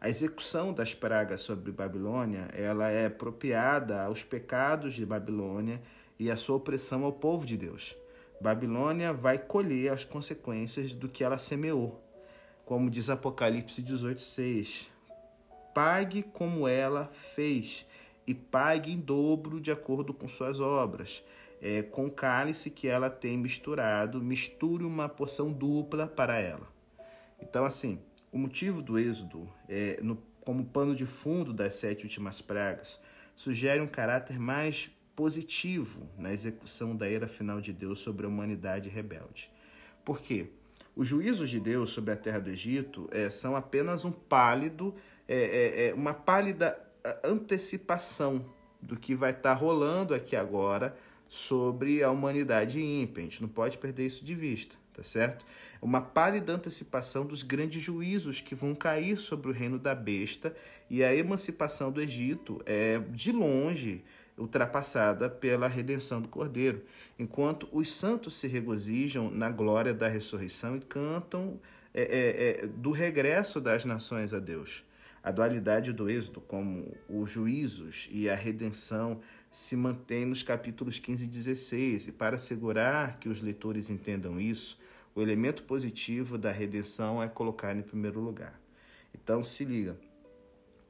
A 0.00 0.08
execução 0.08 0.72
das 0.72 0.94
pragas 0.94 1.42
sobre 1.42 1.70
Babilônia, 1.70 2.48
ela 2.52 2.90
é 2.90 3.06
apropriada 3.06 4.02
aos 4.02 4.24
pecados 4.24 4.94
de 4.94 5.06
Babilônia 5.06 5.80
e 6.18 6.28
à 6.28 6.36
sua 6.36 6.56
opressão 6.56 7.04
ao 7.04 7.12
povo 7.12 7.46
de 7.46 7.56
Deus. 7.56 7.96
Babilônia 8.40 9.12
vai 9.12 9.38
colher 9.38 9.92
as 9.92 10.04
consequências 10.04 10.92
do 10.92 11.08
que 11.08 11.22
ela 11.22 11.38
semeou. 11.38 12.02
Como 12.64 12.90
diz 12.90 13.08
Apocalipse 13.08 13.80
18:6, 13.82 14.88
pague 15.72 16.24
como 16.24 16.66
ela 16.66 17.06
fez 17.12 17.86
e 18.26 18.34
pague 18.34 18.90
em 18.90 18.98
dobro 18.98 19.60
de 19.60 19.70
acordo 19.70 20.12
com 20.12 20.26
suas 20.26 20.58
obras. 20.58 21.22
É, 21.60 21.82
com 21.82 22.10
cálice 22.10 22.70
que 22.70 22.86
ela 22.86 23.08
tem 23.08 23.36
misturado, 23.38 24.22
misture 24.22 24.84
uma 24.84 25.08
porção 25.08 25.50
dupla 25.50 26.06
para 26.06 26.38
ela. 26.38 26.68
Então, 27.40 27.64
assim, 27.64 27.98
o 28.30 28.38
motivo 28.38 28.82
do 28.82 28.98
êxodo, 28.98 29.48
é, 29.68 29.98
no, 30.02 30.16
como 30.42 30.64
pano 30.64 30.94
de 30.94 31.06
fundo 31.06 31.52
das 31.52 31.76
sete 31.76 32.04
últimas 32.04 32.40
pragas, 32.40 33.00
sugere 33.34 33.80
um 33.80 33.86
caráter 33.86 34.38
mais 34.38 34.90
positivo 35.14 36.06
na 36.18 36.32
execução 36.32 36.94
da 36.94 37.08
era 37.08 37.26
final 37.26 37.60
de 37.60 37.72
Deus 37.72 37.98
sobre 37.98 38.26
a 38.26 38.28
humanidade 38.28 38.88
rebelde. 38.88 39.50
Por 40.04 40.20
quê? 40.20 40.50
Os 40.94 41.08
juízos 41.08 41.50
de 41.50 41.58
Deus 41.58 41.90
sobre 41.90 42.12
a 42.12 42.16
terra 42.16 42.38
do 42.38 42.50
Egito 42.50 43.08
é, 43.10 43.28
são 43.30 43.56
apenas 43.56 44.04
um 44.04 44.12
pálido, 44.12 44.94
é, 45.26 45.36
é, 45.36 45.88
é 45.88 45.94
uma 45.94 46.14
pálida 46.14 46.78
antecipação 47.24 48.44
do 48.80 48.96
que 48.96 49.14
vai 49.14 49.30
estar 49.30 49.54
tá 49.54 49.54
rolando 49.54 50.14
aqui 50.14 50.36
agora 50.36 50.96
sobre 51.28 52.02
a 52.02 52.10
humanidade 52.10 52.80
ímpia. 52.80 53.22
A 53.22 53.24
gente 53.24 53.42
não 53.42 53.48
pode 53.48 53.78
perder 53.78 54.06
isso 54.06 54.24
de 54.24 54.34
vista, 54.34 54.76
tá 54.92 55.02
certo? 55.02 55.44
Uma 55.80 56.00
pálida 56.00 56.52
antecipação 56.52 57.24
dos 57.24 57.42
grandes 57.42 57.82
juízos 57.82 58.40
que 58.40 58.54
vão 58.54 58.74
cair 58.74 59.16
sobre 59.16 59.50
o 59.50 59.52
reino 59.52 59.78
da 59.78 59.94
besta 59.94 60.54
e 60.88 61.04
a 61.04 61.14
emancipação 61.14 61.90
do 61.92 62.00
Egito 62.00 62.60
é 62.64 62.98
de 62.98 63.32
longe 63.32 64.02
ultrapassada 64.38 65.30
pela 65.30 65.66
redenção 65.66 66.20
do 66.20 66.28
Cordeiro, 66.28 66.82
enquanto 67.18 67.68
os 67.72 67.90
santos 67.90 68.34
se 68.36 68.46
regozijam 68.46 69.30
na 69.30 69.50
glória 69.50 69.94
da 69.94 70.08
ressurreição 70.08 70.76
e 70.76 70.80
cantam 70.80 71.58
é, 71.94 72.02
é, 72.02 72.64
é, 72.64 72.66
do 72.66 72.90
regresso 72.90 73.60
das 73.60 73.84
nações 73.84 74.34
a 74.34 74.38
Deus. 74.38 74.84
A 75.22 75.32
dualidade 75.32 75.92
do 75.92 76.08
Êxodo, 76.08 76.40
como 76.40 76.94
os 77.08 77.30
juízos 77.30 78.08
e 78.12 78.28
a 78.28 78.34
redenção, 78.34 79.20
se 79.56 79.74
mantém 79.74 80.26
nos 80.26 80.42
capítulos 80.42 80.98
15 80.98 81.24
e 81.24 81.28
16, 81.28 82.08
e 82.08 82.12
para 82.12 82.36
assegurar 82.36 83.18
que 83.18 83.26
os 83.26 83.40
leitores 83.40 83.88
entendam 83.88 84.38
isso, 84.38 84.78
o 85.14 85.22
elemento 85.22 85.62
positivo 85.62 86.36
da 86.36 86.52
redenção 86.52 87.22
é 87.22 87.26
colocar 87.26 87.74
em 87.74 87.80
primeiro 87.80 88.20
lugar. 88.20 88.60
Então, 89.14 89.42
se 89.42 89.64
liga 89.64 89.98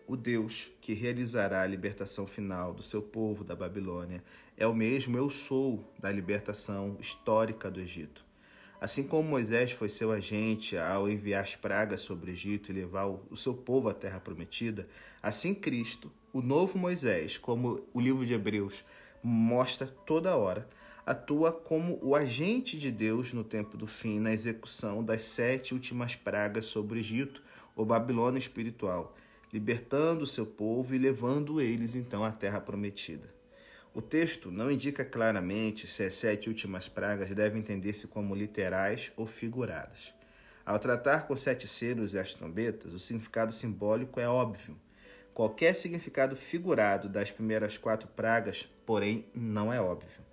o 0.04 0.16
Deus 0.16 0.68
que 0.80 0.94
realizará 0.94 1.62
a 1.62 1.66
libertação 1.66 2.26
final 2.26 2.74
do 2.74 2.82
seu 2.82 3.00
povo 3.00 3.44
da 3.44 3.54
Babilônia 3.54 4.20
é 4.56 4.66
o 4.66 4.74
mesmo 4.74 5.16
eu 5.16 5.30
sou 5.30 5.88
da 6.00 6.10
libertação 6.10 6.96
histórica 6.98 7.70
do 7.70 7.80
Egito. 7.80 8.26
Assim 8.80 9.04
como 9.04 9.28
Moisés 9.28 9.70
foi 9.70 9.88
seu 9.88 10.10
agente 10.10 10.76
ao 10.76 11.08
enviar 11.08 11.44
as 11.44 11.54
pragas 11.54 12.00
sobre 12.00 12.32
o 12.32 12.34
Egito 12.34 12.72
e 12.72 12.74
levar 12.74 13.06
o 13.06 13.36
seu 13.36 13.54
povo 13.54 13.88
à 13.88 13.94
terra 13.94 14.18
prometida, 14.18 14.88
assim 15.22 15.54
Cristo, 15.54 16.10
o 16.36 16.42
novo 16.42 16.78
Moisés, 16.78 17.38
como 17.38 17.86
o 17.94 18.00
livro 18.00 18.26
de 18.26 18.34
Hebreus 18.34 18.84
mostra 19.22 19.86
toda 19.86 20.36
hora, 20.36 20.68
atua 21.04 21.52
como 21.52 21.98
o 22.02 22.14
agente 22.14 22.76
de 22.76 22.90
Deus 22.90 23.32
no 23.32 23.44
tempo 23.44 23.76
do 23.76 23.86
fim 23.86 24.20
na 24.20 24.32
execução 24.32 25.02
das 25.02 25.22
sete 25.22 25.72
últimas 25.72 26.14
pragas 26.14 26.66
sobre 26.66 26.98
o 26.98 27.00
Egito, 27.00 27.42
ou 27.74 27.84
Babilônia 27.84 28.38
espiritual 28.38 29.14
libertando 29.52 30.24
o 30.24 30.26
seu 30.26 30.44
povo 30.44 30.94
e 30.94 30.98
levando 30.98 31.60
eles 31.60 31.94
então 31.94 32.22
à 32.22 32.30
terra 32.30 32.60
prometida. 32.60 33.34
O 33.94 34.02
texto 34.02 34.50
não 34.50 34.70
indica 34.70 35.04
claramente 35.04 35.86
se 35.86 36.02
as 36.02 36.14
sete 36.16 36.50
últimas 36.50 36.88
pragas 36.88 37.30
devem 37.30 37.60
entender-se 37.60 38.06
como 38.06 38.34
literais 38.34 39.10
ou 39.16 39.26
figuradas. 39.26 40.12
Ao 40.66 40.78
tratar 40.78 41.26
com 41.26 41.34
sete 41.34 41.66
selos 41.66 42.12
e 42.12 42.18
as 42.18 42.34
trombetas, 42.34 42.92
o 42.92 42.98
significado 42.98 43.52
simbólico 43.52 44.20
é 44.20 44.28
óbvio. 44.28 44.76
Qualquer 45.36 45.74
significado 45.74 46.34
figurado 46.34 47.10
das 47.10 47.30
primeiras 47.30 47.76
quatro 47.76 48.08
pragas, 48.08 48.66
porém, 48.86 49.26
não 49.34 49.70
é 49.70 49.78
óbvio. 49.78 50.24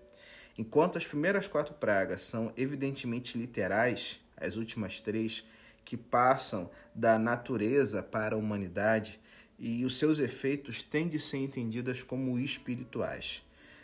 Enquanto 0.58 0.98
as 0.98 1.06
primeiras 1.06 1.46
quatro 1.46 1.74
pragas 1.74 2.22
são 2.22 2.54
evidentemente 2.56 3.38
literais, 3.38 4.22
as 4.38 4.56
últimas 4.56 5.02
três 5.02 5.44
que 5.84 5.98
passam 5.98 6.72
da 6.96 7.20
natureza 7.20 8.02
para 8.02 8.36
a 8.36 8.38
humanidade 8.38 9.20
e 9.60 9.84
os 9.84 10.00
seus 10.00 10.20
efeitos 10.20 10.82
têm 10.82 11.10
de 11.10 11.20
ser 11.20 11.40
entendidas 11.40 12.02
como 12.02 12.40
espirituais. 12.40 13.44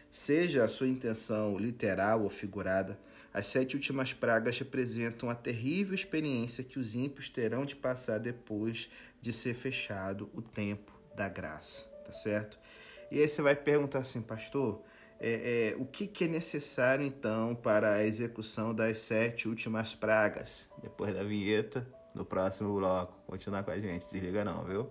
Seja 0.10 0.64
a 0.64 0.70
sua 0.70 0.88
intenção 0.88 1.60
literal 1.60 2.24
ou 2.24 2.30
figurada, 2.30 2.98
as 3.34 3.46
sete 3.46 3.76
últimas 3.76 4.14
pragas 4.14 4.58
representam 4.58 5.30
a 5.30 5.36
terrível 5.36 5.94
experiência 5.94 6.64
que 6.64 6.80
os 6.80 6.96
ímpios 6.96 7.28
terão 7.28 7.66
de 7.66 7.76
passar 7.76 8.20
depois 8.20 8.90
de 9.22 9.34
ser 9.34 9.54
fechado 9.54 10.30
o 10.34 10.42
tempo 10.42 10.98
da 11.20 11.28
graça, 11.28 11.84
tá 12.06 12.14
certo? 12.14 12.58
E 13.12 13.20
aí 13.20 13.28
você 13.28 13.42
vai 13.42 13.54
perguntar 13.54 14.00
assim, 14.00 14.22
pastor, 14.22 14.82
é, 15.20 15.74
é, 15.74 15.76
o 15.78 15.86
que, 15.86 16.08
que, 16.08 16.24
é 16.24 16.28
necessário 16.30 17.06
então 17.06 17.54
para 17.54 17.96
a 17.96 18.06
execução 18.06 18.74
das 18.74 19.00
sete 19.00 19.50
últimas 19.50 19.94
pragas? 19.94 20.70
Depois 20.82 21.14
da 21.14 21.22
vinheta, 21.22 21.86
no 22.16 22.24
próximo 22.24 22.74
bloco. 22.74 23.14
Continuar 23.28 23.64
com 23.64 23.72
a 23.72 23.78
gente, 23.78 24.10
desliga 24.10 24.46
não, 24.46 24.64
viu? 24.64 24.90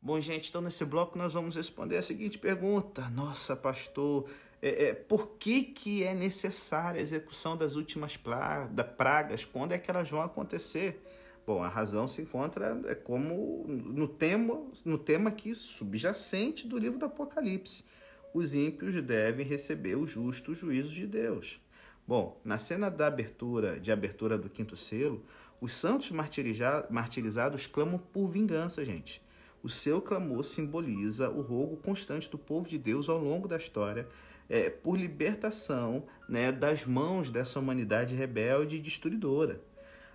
Bom, 0.00 0.18
gente, 0.18 0.48
então 0.48 0.62
nesse 0.62 0.84
bloco 0.86 1.18
nós 1.18 1.34
vamos 1.34 1.56
responder 1.56 1.98
a 1.98 2.02
seguinte 2.02 2.38
pergunta. 2.38 3.10
Nossa, 3.10 3.54
pastor, 3.54 4.30
é, 4.64 4.84
é, 4.84 4.94
por 4.94 5.36
que, 5.36 5.62
que 5.62 6.02
é 6.02 6.14
necessária 6.14 6.98
a 6.98 7.02
execução 7.02 7.54
das 7.54 7.74
últimas 7.74 8.16
pragas? 8.16 9.44
Quando 9.44 9.72
é 9.72 9.78
que 9.78 9.90
elas 9.90 10.08
vão 10.08 10.22
acontecer? 10.22 11.04
Bom, 11.46 11.62
a 11.62 11.68
razão 11.68 12.08
se 12.08 12.22
encontra 12.22 12.80
é 12.86 12.94
como 12.94 13.66
no 13.68 14.08
tema, 14.08 14.58
no 14.82 14.96
tema 14.96 15.28
aqui 15.28 15.54
subjacente 15.54 16.66
do 16.66 16.78
livro 16.78 16.98
do 16.98 17.04
Apocalipse. 17.04 17.84
Os 18.32 18.54
ímpios 18.54 19.02
devem 19.02 19.44
receber 19.44 19.96
o 19.96 20.06
justo 20.06 20.54
juízo 20.54 20.94
de 20.94 21.06
Deus. 21.06 21.60
Bom, 22.08 22.40
na 22.42 22.56
cena 22.56 22.90
da 22.90 23.06
abertura, 23.06 23.78
de 23.78 23.92
abertura 23.92 24.38
do 24.38 24.48
quinto 24.48 24.78
selo, 24.78 25.22
os 25.60 25.74
santos 25.74 26.10
martirizados 26.10 27.66
clamam 27.66 27.98
por 27.98 28.28
vingança, 28.28 28.82
gente. 28.82 29.22
O 29.62 29.68
seu 29.68 30.00
clamor 30.00 30.42
simboliza 30.42 31.28
o 31.28 31.42
rogo 31.42 31.76
constante 31.76 32.30
do 32.30 32.38
povo 32.38 32.66
de 32.66 32.78
Deus 32.78 33.10
ao 33.10 33.18
longo 33.18 33.46
da 33.46 33.58
história 33.58 34.08
é, 34.48 34.68
por 34.70 34.98
libertação 34.98 36.04
né, 36.28 36.52
das 36.52 36.84
mãos 36.84 37.30
dessa 37.30 37.58
humanidade 37.58 38.14
rebelde 38.14 38.76
e 38.76 38.80
destruidora. 38.80 39.60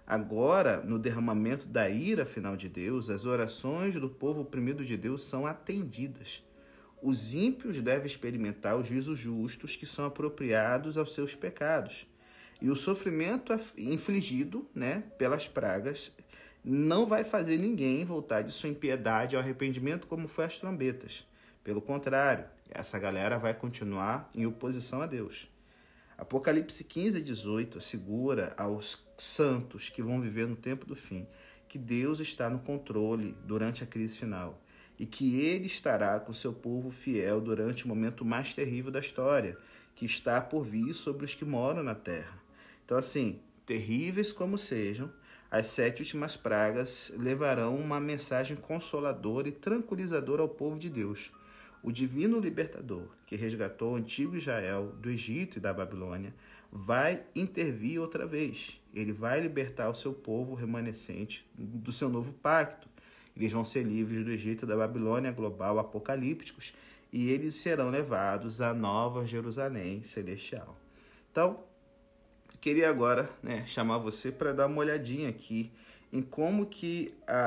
Agora, 0.06 0.82
no 0.82 0.98
derramamento 0.98 1.68
da 1.68 1.88
ira 1.88 2.26
final 2.26 2.58
de 2.58 2.68
Deus, 2.68 3.10
as 3.10 3.26
orações 3.26 3.94
do 3.94 4.10
povo 4.10 4.42
oprimido 4.42 4.84
de 4.84 4.98
Deus 4.98 5.24
são 5.24 5.46
atendidas. 5.46 6.44
Os 7.02 7.34
ímpios 7.34 7.82
devem 7.82 8.08
experimentar 8.08 8.76
os 8.76 8.88
juízos 8.88 9.20
justos 9.20 9.76
que 9.76 9.86
são 9.86 10.06
apropriados 10.06 10.98
aos 10.98 11.14
seus 11.14 11.36
pecados. 11.36 12.08
E 12.62 12.70
o 12.70 12.76
sofrimento 12.76 13.54
infligido 13.78 14.68
né, 14.74 15.04
pelas 15.18 15.48
pragas 15.48 16.12
não 16.64 17.06
vai 17.06 17.24
fazer 17.24 17.58
ninguém 17.58 18.04
voltar 18.04 18.42
de 18.42 18.52
sua 18.52 18.70
impiedade 18.70 19.36
ao 19.36 19.42
arrependimento 19.42 20.08
como 20.08 20.28
foi 20.28 20.46
as 20.46 20.58
trombetas. 20.58 21.26
Pelo 21.64 21.82
contrário, 21.82 22.46
essa 22.70 23.00
galera 23.00 23.38
vai 23.38 23.54
continuar 23.54 24.30
em 24.34 24.46
oposição 24.46 25.02
a 25.02 25.06
Deus. 25.06 25.50
Apocalipse 26.18 26.84
15 26.84 27.18
e 27.18 27.22
18 27.22 27.78
assegura 27.78 28.54
aos 28.58 29.04
santos 29.18 29.90
que 29.90 30.02
vão 30.02 30.20
viver 30.20 30.48
no 30.48 30.56
tempo 30.56 30.86
do 30.86 30.96
fim 30.96 31.28
que 31.70 31.78
Deus 31.78 32.20
está 32.20 32.50
no 32.50 32.60
controle 32.60 33.38
durante 33.46 33.84
a 33.84 33.88
crise 33.88 34.18
final 34.18 34.60
e 34.98 35.06
que 35.06 35.40
ele 35.40 35.68
estará 35.68 36.20
com 36.20 36.34
seu 36.34 36.52
povo 36.52 36.90
fiel 36.90 37.40
durante 37.40 37.86
o 37.86 37.88
momento 37.88 38.26
mais 38.26 38.54
terrível 38.54 38.92
da 38.92 39.00
história, 39.00 39.58
que 39.96 40.06
está 40.06 40.42
por 40.42 40.64
vir 40.64 40.94
sobre 40.94 41.24
os 41.24 41.34
que 41.34 41.46
moram 41.46 41.82
na 41.84 41.96
terra. 41.96 42.38
Então, 42.84 42.98
assim, 42.98 43.40
terríveis 43.66 44.34
como 44.34 44.58
sejam, 44.58 45.10
as 45.50 45.68
sete 45.68 46.02
últimas 46.02 46.36
pragas 46.36 47.14
levarão 47.16 47.78
uma 47.78 48.00
mensagem 48.00 48.58
consoladora 48.58 49.48
e 49.48 49.54
tranquilizadora 49.54 50.42
ao 50.42 50.50
povo 50.50 50.78
de 50.78 50.90
Deus. 50.90 51.32
O 51.82 51.92
divino 51.92 52.40
libertador, 52.40 53.08
que 53.26 53.36
resgatou 53.36 53.94
o 53.94 53.96
antigo 53.96 54.36
Israel 54.36 54.94
do 55.00 55.10
Egito 55.10 55.58
e 55.58 55.62
da 55.62 55.74
Babilônia, 55.74 56.34
vai 56.72 57.24
intervir 57.34 58.00
outra 58.00 58.28
vez. 58.28 58.80
Ele 58.94 59.14
vai 59.14 59.40
libertar 59.40 59.90
o 59.90 59.94
seu 59.94 60.14
povo 60.14 60.56
remanescente 60.56 61.46
do 61.58 61.92
seu 61.92 62.10
novo 62.10 62.34
pacto. 62.34 62.90
Eles 63.36 63.52
vão 63.52 63.64
ser 63.64 63.84
livres 63.84 64.26
do 64.26 64.32
Egito 64.32 64.66
e 64.66 64.68
da 64.68 64.76
Babilônia 64.76 65.32
global 65.32 65.80
apocalípticos 65.80 66.74
e 67.12 67.30
eles 67.30 67.56
serão 67.56 67.90
levados 67.90 68.62
à 68.62 68.74
nova 68.74 69.26
Jerusalém 69.26 70.04
celestial. 70.04 70.78
Então, 71.32 71.64
queria 72.60 72.90
agora 72.90 73.30
né, 73.42 73.66
chamar 73.66 73.98
você 73.98 74.32
para 74.32 74.54
dar 74.54 74.68
uma 74.68 74.80
olhadinha 74.80 75.30
aqui 75.30 75.72
em 76.12 76.22
como 76.22 76.66
que 76.66 77.14
a, 77.28 77.40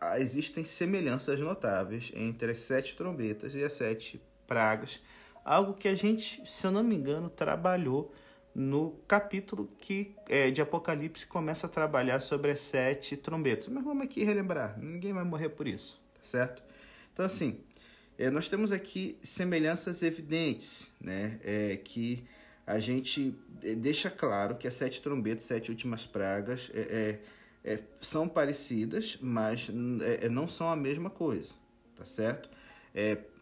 a, 0.00 0.12
a, 0.12 0.20
existem 0.20 0.64
semelhanças 0.64 1.38
notáveis 1.38 2.10
entre 2.14 2.50
as 2.50 2.58
sete 2.58 2.96
trombetas 2.96 3.54
e 3.54 3.62
as 3.62 3.72
sete 3.74 4.20
pragas, 4.46 5.00
algo 5.44 5.74
que 5.74 5.88
a 5.88 5.94
gente, 5.94 6.42
se 6.44 6.66
eu 6.66 6.70
não 6.70 6.82
me 6.82 6.94
engano, 6.94 7.28
trabalhou 7.28 8.14
no 8.54 8.98
capítulo 9.06 9.70
que 9.78 10.14
é, 10.28 10.50
de 10.50 10.62
Apocalipse 10.62 11.26
começa 11.26 11.66
a 11.66 11.70
trabalhar 11.70 12.20
sobre 12.20 12.50
as 12.50 12.60
sete 12.60 13.16
trombetas. 13.16 13.68
Mas 13.68 13.84
vamos 13.84 14.04
aqui 14.04 14.24
relembrar, 14.24 14.78
ninguém 14.78 15.12
vai 15.12 15.24
morrer 15.24 15.50
por 15.50 15.68
isso, 15.68 16.00
tá 16.14 16.20
certo? 16.22 16.62
Então 17.12 17.24
assim, 17.24 17.60
é, 18.18 18.30
nós 18.30 18.48
temos 18.48 18.72
aqui 18.72 19.18
semelhanças 19.22 20.02
evidentes, 20.02 20.90
né? 20.98 21.38
É, 21.44 21.76
que 21.76 22.24
a 22.66 22.80
gente 22.80 23.34
é, 23.62 23.74
deixa 23.74 24.10
claro 24.10 24.56
que 24.56 24.66
as 24.66 24.74
sete 24.74 25.02
trombetas, 25.02 25.44
sete 25.44 25.70
últimas 25.70 26.06
pragas, 26.06 26.70
é, 26.74 26.80
é, 26.80 27.20
é 27.66 27.82
são 28.00 28.28
parecidas, 28.28 29.18
mas 29.20 29.68
é, 30.22 30.28
não 30.28 30.46
são 30.46 30.70
a 30.70 30.76
mesma 30.76 31.10
coisa, 31.10 31.54
tá 31.96 32.06
certo? 32.06 32.48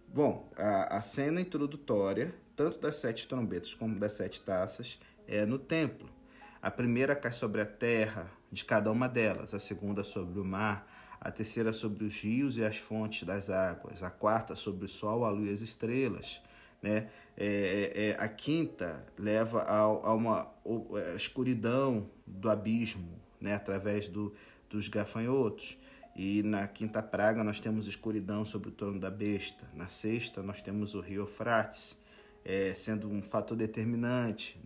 bom, 0.09 0.51
a, 0.57 0.97
a 0.97 1.03
cena 1.03 1.41
introdutória, 1.41 2.35
tanto 2.57 2.81
das 2.81 2.97
sete 2.97 3.29
trombetas 3.29 3.73
como 3.73 4.01
das 4.01 4.15
sete 4.15 4.41
taças, 4.41 4.99
é 5.29 5.47
no 5.47 5.59
templo. 5.59 6.09
A 6.61 6.71
primeira 6.71 7.15
cai 7.15 7.33
sobre 7.33 7.61
a 7.61 7.67
terra 7.67 8.29
de 8.51 8.65
cada 8.65 8.91
uma 8.91 9.09
delas, 9.09 9.55
a 9.55 9.61
segunda 9.61 10.03
sobre 10.03 10.41
o 10.41 10.45
mar, 10.45 10.89
a 11.21 11.31
terceira 11.31 11.73
sobre 11.73 12.05
os 12.05 12.21
rios 12.21 12.57
e 12.57 12.65
as 12.65 12.77
fontes 12.77 13.23
das 13.25 13.51
águas, 13.51 14.03
a 14.03 14.11
quarta 14.11 14.57
sobre 14.57 14.87
o 14.87 14.89
sol, 14.89 15.25
a 15.25 15.31
lua 15.31 15.49
e 15.49 15.53
as 15.53 15.61
estrelas, 15.61 16.43
né? 16.83 17.09
É, 17.37 17.91
é, 17.97 18.09
é 18.11 18.17
a 18.19 18.29
quinta 18.29 19.01
leva 19.19 19.63
a, 19.63 19.79
a 19.81 20.15
uma 20.15 20.43
a 20.43 20.99
é, 20.99 21.17
escuridão 21.17 22.09
do 22.27 22.49
abismo, 22.49 23.24
né? 23.45 23.55
Através 23.55 24.09
do, 24.09 24.35
dos 24.69 24.89
gafanhotos. 24.89 25.79
E 26.17 26.43
na 26.43 26.67
quinta 26.67 27.03
praga 27.03 27.45
nós 27.45 27.61
temos 27.61 27.87
escuridão 27.87 28.45
sobre 28.45 28.71
o 28.71 28.73
trono 28.73 28.99
da 28.99 29.11
besta. 29.11 29.69
Na 29.75 29.89
sexta 29.89 30.43
nós 30.43 30.63
temos 30.63 30.95
o 30.95 31.01
rio 31.01 31.23
Eufrates, 31.23 31.97
é, 32.45 32.75
sendo 32.75 33.09
um 33.09 33.23
fator 33.23 33.57
determinante, 33.57 34.59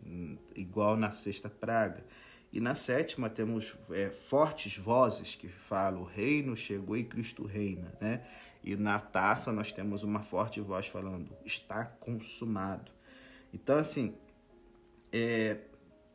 igual 0.54 0.96
na 0.96 1.10
sexta 1.10 1.50
praga. 1.50 2.04
E 2.52 2.60
na 2.60 2.74
sétima 2.74 3.28
temos 3.28 3.76
é, 3.90 4.10
fortes 4.10 4.78
vozes 4.78 5.34
que 5.34 5.48
falam: 5.48 6.02
o 6.02 6.04
reino 6.04 6.56
chegou 6.56 6.96
e 6.96 7.04
Cristo 7.04 7.44
reina. 7.44 7.92
Né? 8.00 8.22
E 8.62 8.76
na 8.76 9.00
taça 9.00 9.52
nós 9.52 9.72
temos 9.72 10.02
uma 10.02 10.22
forte 10.22 10.60
voz 10.60 10.86
falando: 10.86 11.30
está 11.44 11.84
consumado. 11.84 12.92
Então, 13.52 13.78
assim, 13.78 14.14
é, 15.12 15.58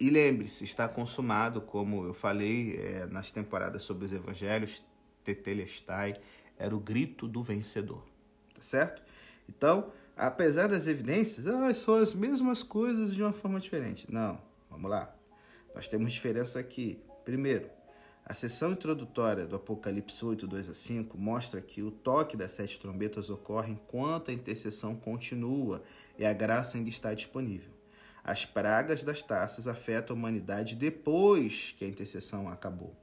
e 0.03 0.09
lembre-se, 0.09 0.65
está 0.65 0.85
consumado, 0.85 1.61
como 1.61 2.05
eu 2.05 2.13
falei 2.13 2.75
é, 2.75 3.05
nas 3.05 3.31
temporadas 3.31 3.83
sobre 3.83 4.03
os 4.03 4.11
evangelhos, 4.11 4.83
Tetelestai, 5.23 6.19
era 6.57 6.75
o 6.75 6.79
grito 6.79 7.25
do 7.25 7.41
vencedor. 7.41 8.03
Tá 8.53 8.61
certo? 8.61 9.01
Então, 9.47 9.93
apesar 10.17 10.67
das 10.67 10.87
evidências, 10.87 11.47
ah, 11.47 11.73
são 11.73 11.99
as 11.99 12.13
mesmas 12.13 12.61
coisas 12.61 13.15
de 13.15 13.23
uma 13.23 13.31
forma 13.31 13.61
diferente. 13.61 14.11
Não, 14.11 14.41
vamos 14.69 14.91
lá. 14.91 15.15
Nós 15.73 15.87
temos 15.87 16.11
diferença 16.11 16.59
aqui. 16.59 16.99
Primeiro, 17.23 17.69
a 18.25 18.33
sessão 18.33 18.73
introdutória 18.73 19.45
do 19.45 19.55
Apocalipse 19.55 20.25
8, 20.25 20.45
2 20.45 20.67
a 20.67 20.73
5 20.73 21.17
mostra 21.17 21.61
que 21.61 21.81
o 21.81 21.89
toque 21.89 22.35
das 22.35 22.51
sete 22.51 22.77
trombetas 22.77 23.29
ocorre 23.29 23.71
enquanto 23.71 24.31
a 24.31 24.33
intercessão 24.33 24.97
continua 24.97 25.81
e 26.17 26.25
a 26.25 26.33
graça 26.33 26.77
ainda 26.77 26.89
está 26.89 27.13
disponível. 27.13 27.72
As 28.23 28.45
pragas 28.45 29.03
das 29.03 29.21
taças 29.21 29.67
afetam 29.67 30.15
a 30.15 30.19
humanidade 30.19 30.75
depois 30.75 31.75
que 31.77 31.83
a 31.83 31.87
intercessão 31.87 32.47
acabou. 32.47 32.95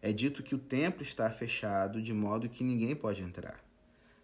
É 0.00 0.12
dito 0.12 0.42
que 0.42 0.54
o 0.54 0.58
templo 0.58 1.02
está 1.02 1.30
fechado 1.30 2.00
de 2.00 2.12
modo 2.12 2.48
que 2.48 2.64
ninguém 2.64 2.96
pode 2.96 3.22
entrar. 3.22 3.60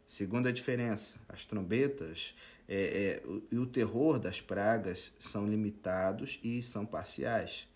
Segunda 0.07 0.51
diferença, 0.51 1.19
as 1.29 1.45
trombetas 1.45 2.35
é, 2.67 2.77
é, 2.77 3.23
e 3.53 3.59
o 3.59 3.67
terror 3.67 4.19
das 4.19 4.41
pragas 4.41 5.13
são 5.19 5.47
limitados 5.47 6.41
e 6.43 6.63
são 6.63 6.87
parciais. 6.87 7.69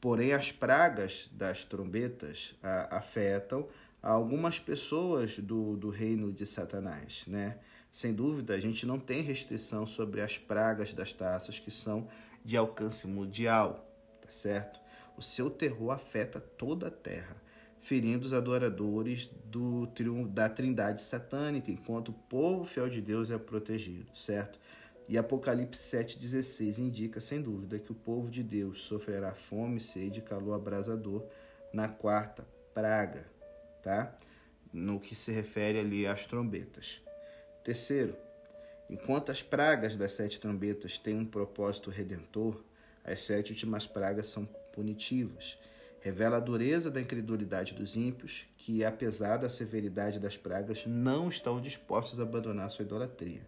Porém, 0.00 0.32
as 0.32 0.50
pragas 0.50 1.28
das 1.32 1.64
trombetas 1.64 2.54
a, 2.62 2.96
afetam 2.96 3.68
algumas 4.02 4.58
pessoas 4.58 5.38
do, 5.38 5.76
do 5.76 5.90
reino 5.90 6.32
de 6.32 6.46
Satanás, 6.46 7.24
né? 7.26 7.58
Sem 7.96 8.12
dúvida, 8.12 8.52
a 8.52 8.58
gente 8.58 8.84
não 8.84 8.98
tem 8.98 9.22
restrição 9.22 9.86
sobre 9.86 10.20
as 10.20 10.36
pragas 10.36 10.92
das 10.92 11.14
taças 11.14 11.58
que 11.58 11.70
são 11.70 12.06
de 12.44 12.54
alcance 12.54 13.06
mundial, 13.06 13.90
tá 14.20 14.28
certo? 14.28 14.78
O 15.16 15.22
seu 15.22 15.48
terror 15.48 15.92
afeta 15.92 16.38
toda 16.38 16.88
a 16.88 16.90
terra, 16.90 17.34
ferindo 17.80 18.26
os 18.26 18.34
adoradores 18.34 19.30
do, 19.46 19.88
da 20.28 20.46
trindade 20.46 21.00
satânica, 21.00 21.70
enquanto 21.70 22.10
o 22.10 22.12
povo 22.12 22.66
fiel 22.66 22.90
de 22.90 23.00
Deus 23.00 23.30
é 23.30 23.38
protegido, 23.38 24.14
certo? 24.14 24.58
E 25.08 25.16
Apocalipse 25.16 25.96
7,16 25.96 26.76
indica, 26.76 27.18
sem 27.18 27.40
dúvida, 27.40 27.78
que 27.78 27.92
o 27.92 27.94
povo 27.94 28.30
de 28.30 28.42
Deus 28.42 28.82
sofrerá 28.82 29.32
fome, 29.32 29.80
sede 29.80 30.18
e 30.18 30.22
calor 30.22 30.52
abrasador 30.52 31.24
na 31.72 31.88
quarta 31.88 32.46
praga, 32.74 33.26
tá? 33.82 34.14
No 34.70 35.00
que 35.00 35.14
se 35.14 35.32
refere 35.32 35.78
ali 35.78 36.06
às 36.06 36.26
trombetas. 36.26 37.05
Terceiro, 37.66 38.16
enquanto 38.88 39.32
as 39.32 39.42
pragas 39.42 39.96
das 39.96 40.12
sete 40.12 40.38
trombetas 40.38 40.98
têm 40.98 41.16
um 41.16 41.26
propósito 41.26 41.90
redentor, 41.90 42.62
as 43.02 43.22
sete 43.22 43.50
últimas 43.50 43.88
pragas 43.88 44.26
são 44.26 44.46
punitivas. 44.72 45.58
Revela 46.00 46.36
a 46.36 46.40
dureza 46.40 46.92
da 46.92 47.00
incredulidade 47.00 47.74
dos 47.74 47.96
ímpios, 47.96 48.46
que, 48.56 48.84
apesar 48.84 49.38
da 49.38 49.48
severidade 49.48 50.20
das 50.20 50.36
pragas, 50.36 50.86
não 50.86 51.28
estão 51.28 51.60
dispostos 51.60 52.20
a 52.20 52.22
abandonar 52.22 52.70
sua 52.70 52.84
idolatria. 52.84 53.44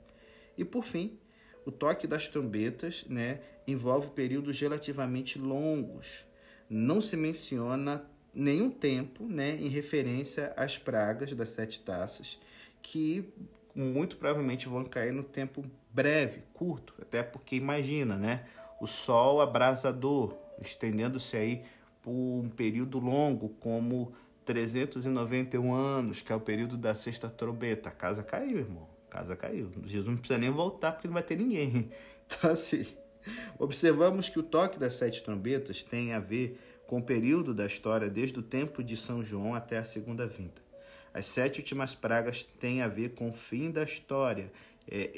E, 0.57 0.64
por 0.64 0.83
fim, 0.83 1.16
o 1.64 1.70
toque 1.70 2.04
das 2.04 2.28
trombetas 2.28 3.04
né, 3.09 3.40
envolve 3.68 4.11
períodos 4.11 4.61
relativamente 4.61 5.38
longos. 5.38 6.24
Não 6.68 7.00
se 7.00 7.16
menciona 7.16 8.04
nenhum 8.35 8.68
tempo 8.68 9.28
né, 9.28 9.54
em 9.54 9.68
referência 9.68 10.52
às 10.57 10.76
pragas 10.76 11.33
das 11.35 11.50
sete 11.50 11.81
taças, 11.81 12.37
que 12.83 13.33
muito 13.78 14.16
provavelmente 14.16 14.68
vão 14.68 14.84
cair 14.84 15.12
no 15.12 15.22
tempo 15.22 15.64
breve, 15.90 16.42
curto, 16.52 16.94
até 17.00 17.22
porque 17.22 17.56
imagina, 17.56 18.16
né? 18.16 18.44
O 18.80 18.86
sol 18.86 19.40
abrasador, 19.40 20.36
estendendo-se 20.60 21.36
aí 21.36 21.62
por 22.02 22.12
um 22.12 22.48
período 22.48 22.98
longo, 22.98 23.50
como 23.60 24.12
391 24.44 25.72
anos, 25.72 26.22
que 26.22 26.32
é 26.32 26.34
o 26.34 26.40
período 26.40 26.76
da 26.76 26.94
sexta 26.94 27.28
trombeta. 27.28 27.88
A 27.88 27.92
casa 27.92 28.22
caiu, 28.22 28.58
irmão 28.58 28.98
casa 29.08 29.34
caiu. 29.34 29.70
Jesus 29.84 30.06
não 30.06 30.16
precisa 30.16 30.38
nem 30.38 30.50
voltar 30.50 30.92
porque 30.92 31.08
não 31.08 31.14
vai 31.14 31.22
ter 31.22 31.36
ninguém. 31.36 31.90
Então, 32.30 32.50
assim, 32.50 32.86
observamos 33.58 34.28
que 34.28 34.38
o 34.38 34.42
toque 34.42 34.78
das 34.78 34.96
sete 34.96 35.22
trombetas 35.22 35.82
tem 35.82 36.12
a 36.12 36.18
ver 36.18 36.60
com 36.86 36.98
o 36.98 37.02
período 37.02 37.54
da 37.54 37.64
história 37.64 38.10
desde 38.10 38.38
o 38.38 38.42
tempo 38.42 38.84
de 38.84 38.98
São 38.98 39.24
João 39.24 39.54
até 39.54 39.78
a 39.78 39.84
segunda 39.84 40.26
vinda. 40.26 40.67
As 41.18 41.26
sete 41.26 41.59
últimas 41.59 41.96
pragas 41.96 42.44
têm 42.44 42.81
a 42.81 42.87
ver 42.87 43.14
com 43.14 43.28
o 43.28 43.33
fim 43.33 43.72
da 43.72 43.83
história, 43.83 44.52
é, 44.88 45.11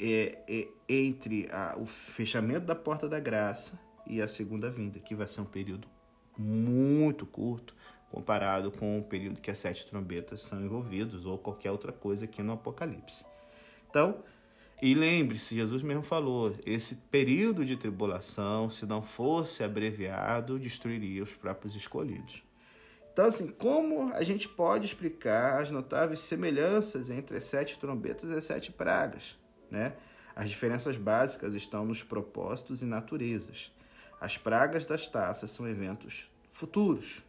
é, 0.47 0.61
é, 0.61 0.67
entre 0.89 1.47
a, 1.51 1.77
o 1.77 1.85
fechamento 1.85 2.65
da 2.65 2.73
porta 2.73 3.07
da 3.07 3.19
graça 3.19 3.79
e 4.07 4.19
a 4.19 4.27
segunda 4.27 4.71
vinda, 4.71 4.99
que 4.99 5.13
vai 5.13 5.27
ser 5.27 5.41
um 5.41 5.45
período 5.45 5.87
muito 6.35 7.23
curto 7.23 7.75
comparado 8.09 8.71
com 8.71 8.97
o 8.97 9.03
período 9.03 9.39
que 9.39 9.51
as 9.51 9.59
sete 9.59 9.85
trombetas 9.85 10.41
são 10.41 10.59
envolvidos 10.65 11.27
ou 11.27 11.37
qualquer 11.37 11.69
outra 11.69 11.91
coisa 11.91 12.25
aqui 12.25 12.41
no 12.41 12.53
Apocalipse. 12.53 13.23
Então, 13.87 14.23
e 14.81 14.95
lembre-se, 14.95 15.53
Jesus 15.53 15.83
mesmo 15.83 16.01
falou: 16.01 16.55
esse 16.65 16.95
período 16.95 17.63
de 17.63 17.77
tribulação, 17.77 18.71
se 18.71 18.87
não 18.87 19.03
fosse 19.03 19.63
abreviado, 19.63 20.57
destruiria 20.57 21.21
os 21.21 21.35
próprios 21.35 21.75
escolhidos. 21.75 22.43
Então, 23.11 23.25
assim, 23.25 23.47
como 23.47 24.13
a 24.13 24.23
gente 24.23 24.47
pode 24.47 24.85
explicar 24.85 25.61
as 25.61 25.69
notáveis 25.69 26.21
semelhanças 26.21 27.09
entre 27.09 27.37
as 27.37 27.43
sete 27.43 27.77
trombetas 27.77 28.29
e 28.29 28.33
as 28.33 28.45
sete 28.45 28.71
pragas? 28.71 29.35
Né? 29.69 29.93
As 30.35 30.49
diferenças 30.49 30.95
básicas 30.95 31.53
estão 31.53 31.85
nos 31.85 32.03
propósitos 32.03 32.81
e 32.81 32.85
naturezas. 32.85 33.71
As 34.19 34.37
pragas 34.37 34.85
das 34.85 35.07
taças 35.07 35.51
são 35.51 35.67
eventos 35.67 36.31
futuros, 36.49 37.23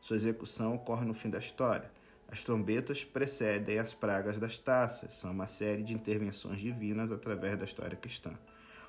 Sua 0.00 0.16
execução 0.16 0.76
ocorre 0.76 1.04
no 1.04 1.12
fim 1.12 1.28
da 1.28 1.38
história. 1.38 1.90
As 2.28 2.44
trombetas 2.44 3.04
precedem 3.04 3.78
as 3.78 3.92
pragas 3.92 4.38
das 4.38 4.56
taças, 4.56 5.14
são 5.14 5.32
uma 5.32 5.46
série 5.46 5.82
de 5.82 5.92
intervenções 5.92 6.60
divinas 6.60 7.10
através 7.10 7.58
da 7.58 7.64
história 7.64 7.96
cristã. 7.96 8.32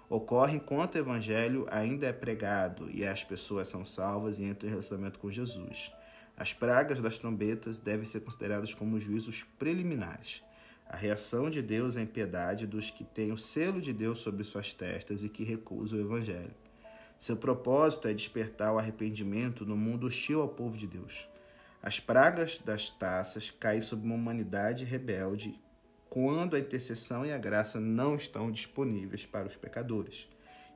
Ocorre 0.10 0.58
enquanto 0.58 0.96
o 0.96 1.00
evangelho 1.00 1.66
ainda 1.70 2.08
é 2.08 2.14
pregado 2.14 2.90
e 2.92 3.06
as 3.06 3.24
pessoas 3.24 3.68
são 3.68 3.84
salvas 3.84 4.40
e 4.40 4.44
entram 4.44 4.68
em 4.68 4.72
relacionamento 4.72 5.20
com 5.20 5.32
Jesus. 5.32 5.92
As 6.38 6.54
pragas 6.54 7.02
das 7.02 7.18
trombetas 7.18 7.80
devem 7.80 8.06
ser 8.06 8.20
consideradas 8.20 8.72
como 8.72 9.00
juízos 9.00 9.44
preliminares. 9.58 10.44
A 10.88 10.96
reação 10.96 11.50
de 11.50 11.64
Deus 11.64 11.98
à 11.98 12.02
impiedade 12.02 12.68
dos 12.68 12.92
que 12.92 13.04
têm 13.04 13.32
o 13.32 13.38
selo 13.38 13.82
de 13.82 13.92
Deus 13.92 14.20
sobre 14.20 14.44
suas 14.44 14.72
testas 14.72 15.24
e 15.24 15.30
que 15.30 15.44
recusam 15.44 15.98
o 15.98 16.02
evangelho. 16.04 16.54
Seu 17.18 17.36
propósito 17.36 18.08
é 18.08 18.14
despertar 18.14 18.72
o 18.72 18.78
arrependimento 18.78 19.66
no 19.66 19.76
mundo 19.76 20.06
hostil 20.06 20.40
ao 20.40 20.48
povo 20.48 20.78
de 20.78 20.86
Deus. 20.86 21.28
As 21.82 22.00
pragas 22.00 22.60
das 22.60 22.92
taças 22.92 23.50
caem 23.50 23.82
sobre 23.82 24.06
uma 24.06 24.16
humanidade 24.16 24.86
rebelde 24.86 25.60
quando 26.08 26.56
a 26.56 26.60
intercessão 26.60 27.26
e 27.26 27.32
a 27.32 27.38
graça 27.38 27.80
não 27.80 28.16
estão 28.16 28.52
disponíveis 28.52 29.26
para 29.26 29.48
os 29.48 29.56
pecadores. 29.56 30.28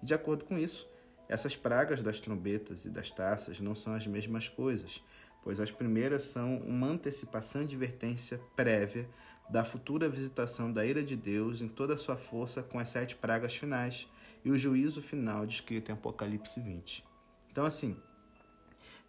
E 0.01 0.05
de 0.07 0.13
acordo 0.15 0.43
com 0.43 0.57
isso, 0.57 0.89
essas 1.29 1.55
pragas 1.55 2.01
das 2.01 2.19
trombetas 2.19 2.83
e 2.83 2.89
das 2.89 3.11
taças 3.11 3.59
não 3.61 3.73
são 3.73 3.93
as 3.93 4.05
mesmas 4.05 4.49
coisas, 4.49 5.01
pois 5.43 5.59
as 5.59 5.71
primeiras 5.71 6.23
são 6.23 6.57
uma 6.59 6.87
antecipação 6.87 7.61
de 7.61 7.75
advertência 7.75 8.39
prévia 8.55 9.09
da 9.49 9.65
futura 9.65 10.07
visitação 10.07 10.71
da 10.71 10.85
ira 10.85 11.03
de 11.03 11.15
Deus 11.15 11.61
em 11.61 11.67
toda 11.67 11.95
a 11.95 11.97
sua 11.97 12.15
força 12.15 12.63
com 12.63 12.79
as 12.79 12.89
sete 12.89 13.15
pragas 13.15 13.55
finais 13.55 14.07
e 14.45 14.49
o 14.49 14.57
juízo 14.57 15.01
final 15.01 15.45
descrito 15.45 15.91
em 15.91 15.93
Apocalipse 15.93 16.59
20. 16.59 17.03
Então, 17.51 17.65
assim, 17.65 17.97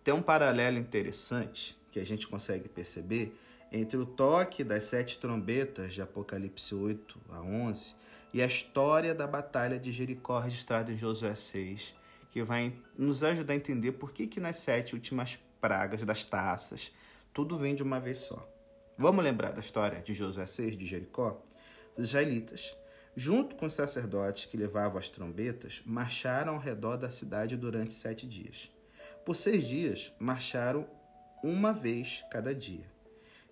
tem 0.03 0.13
um 0.13 0.23
paralelo 0.23 0.79
interessante 0.79 1.79
que 1.91 2.01
a 2.01 2.05
gente 2.05 2.27
consegue 2.27 2.69
perceber 2.69 3.39
entre 3.71 3.97
o 3.97 4.05
toque 4.05 4.65
das 4.65 4.85
sete 4.85 5.19
trombetas 5.19 5.95
de 5.95 6.03
Apocalipse 6.03 6.75
8 6.75 7.21
a 7.31 7.41
11 7.41 7.95
e 8.35 8.43
a 8.43 8.47
história 8.47 9.15
da 9.15 9.27
batalha 9.27 9.79
de 9.79 9.93
Jericó 9.93 10.39
registrada 10.41 10.93
em 10.93 10.99
Josué 10.99 11.35
6, 11.35 11.95
que 12.31 12.43
vai 12.43 12.75
nos 12.99 13.23
ajudar 13.23 13.53
a 13.53 13.57
entender 13.57 13.93
por 13.93 14.13
que, 14.13 14.27
que 14.27 14.41
nas 14.41 14.59
sete 14.59 14.95
últimas 14.95 15.39
pragas 15.63 16.03
das 16.03 16.25
taças 16.25 16.93
tudo 17.33 17.57
vem 17.57 17.75
de 17.75 17.83
uma 17.83 17.99
vez 17.99 18.19
só. 18.19 18.47
Vamos 18.99 19.25
lembrar 19.25 19.53
da 19.53 19.61
história 19.61 20.03
de 20.03 20.13
Josué 20.13 20.47
6 20.47 20.77
de 20.77 20.85
Jericó? 20.85 21.43
Os 21.97 22.09
israelitas, 22.09 22.77
junto 23.17 23.57
com 23.57 23.65
os 23.65 23.73
sacerdotes 23.73 24.45
que 24.45 24.57
levavam 24.57 24.99
as 24.99 25.09
trombetas, 25.09 25.81
marcharam 25.87 26.55
ao 26.55 26.61
redor 26.61 26.99
da 26.99 27.09
cidade 27.09 27.57
durante 27.57 27.95
sete 27.95 28.27
dias. 28.27 28.71
Por 29.25 29.35
seis 29.35 29.67
dias, 29.67 30.13
marcharam 30.19 30.87
uma 31.43 31.73
vez 31.73 32.23
cada 32.31 32.55
dia. 32.55 32.85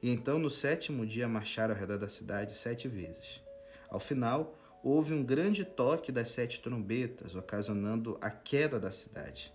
E 0.02 0.10
então 0.10 0.38
no 0.38 0.50
sétimo 0.50 1.06
dia 1.06 1.26
marcharam 1.26 1.72
ao 1.72 1.80
redor 1.80 1.96
da 1.96 2.08
cidade 2.08 2.54
sete 2.54 2.86
vezes. 2.86 3.40
Ao 3.88 3.98
final, 3.98 4.58
houve 4.82 5.14
um 5.14 5.24
grande 5.24 5.64
toque 5.64 6.12
das 6.12 6.30
sete 6.30 6.60
trombetas, 6.60 7.34
ocasionando 7.34 8.18
a 8.20 8.30
queda 8.30 8.78
da 8.78 8.92
cidade. 8.92 9.54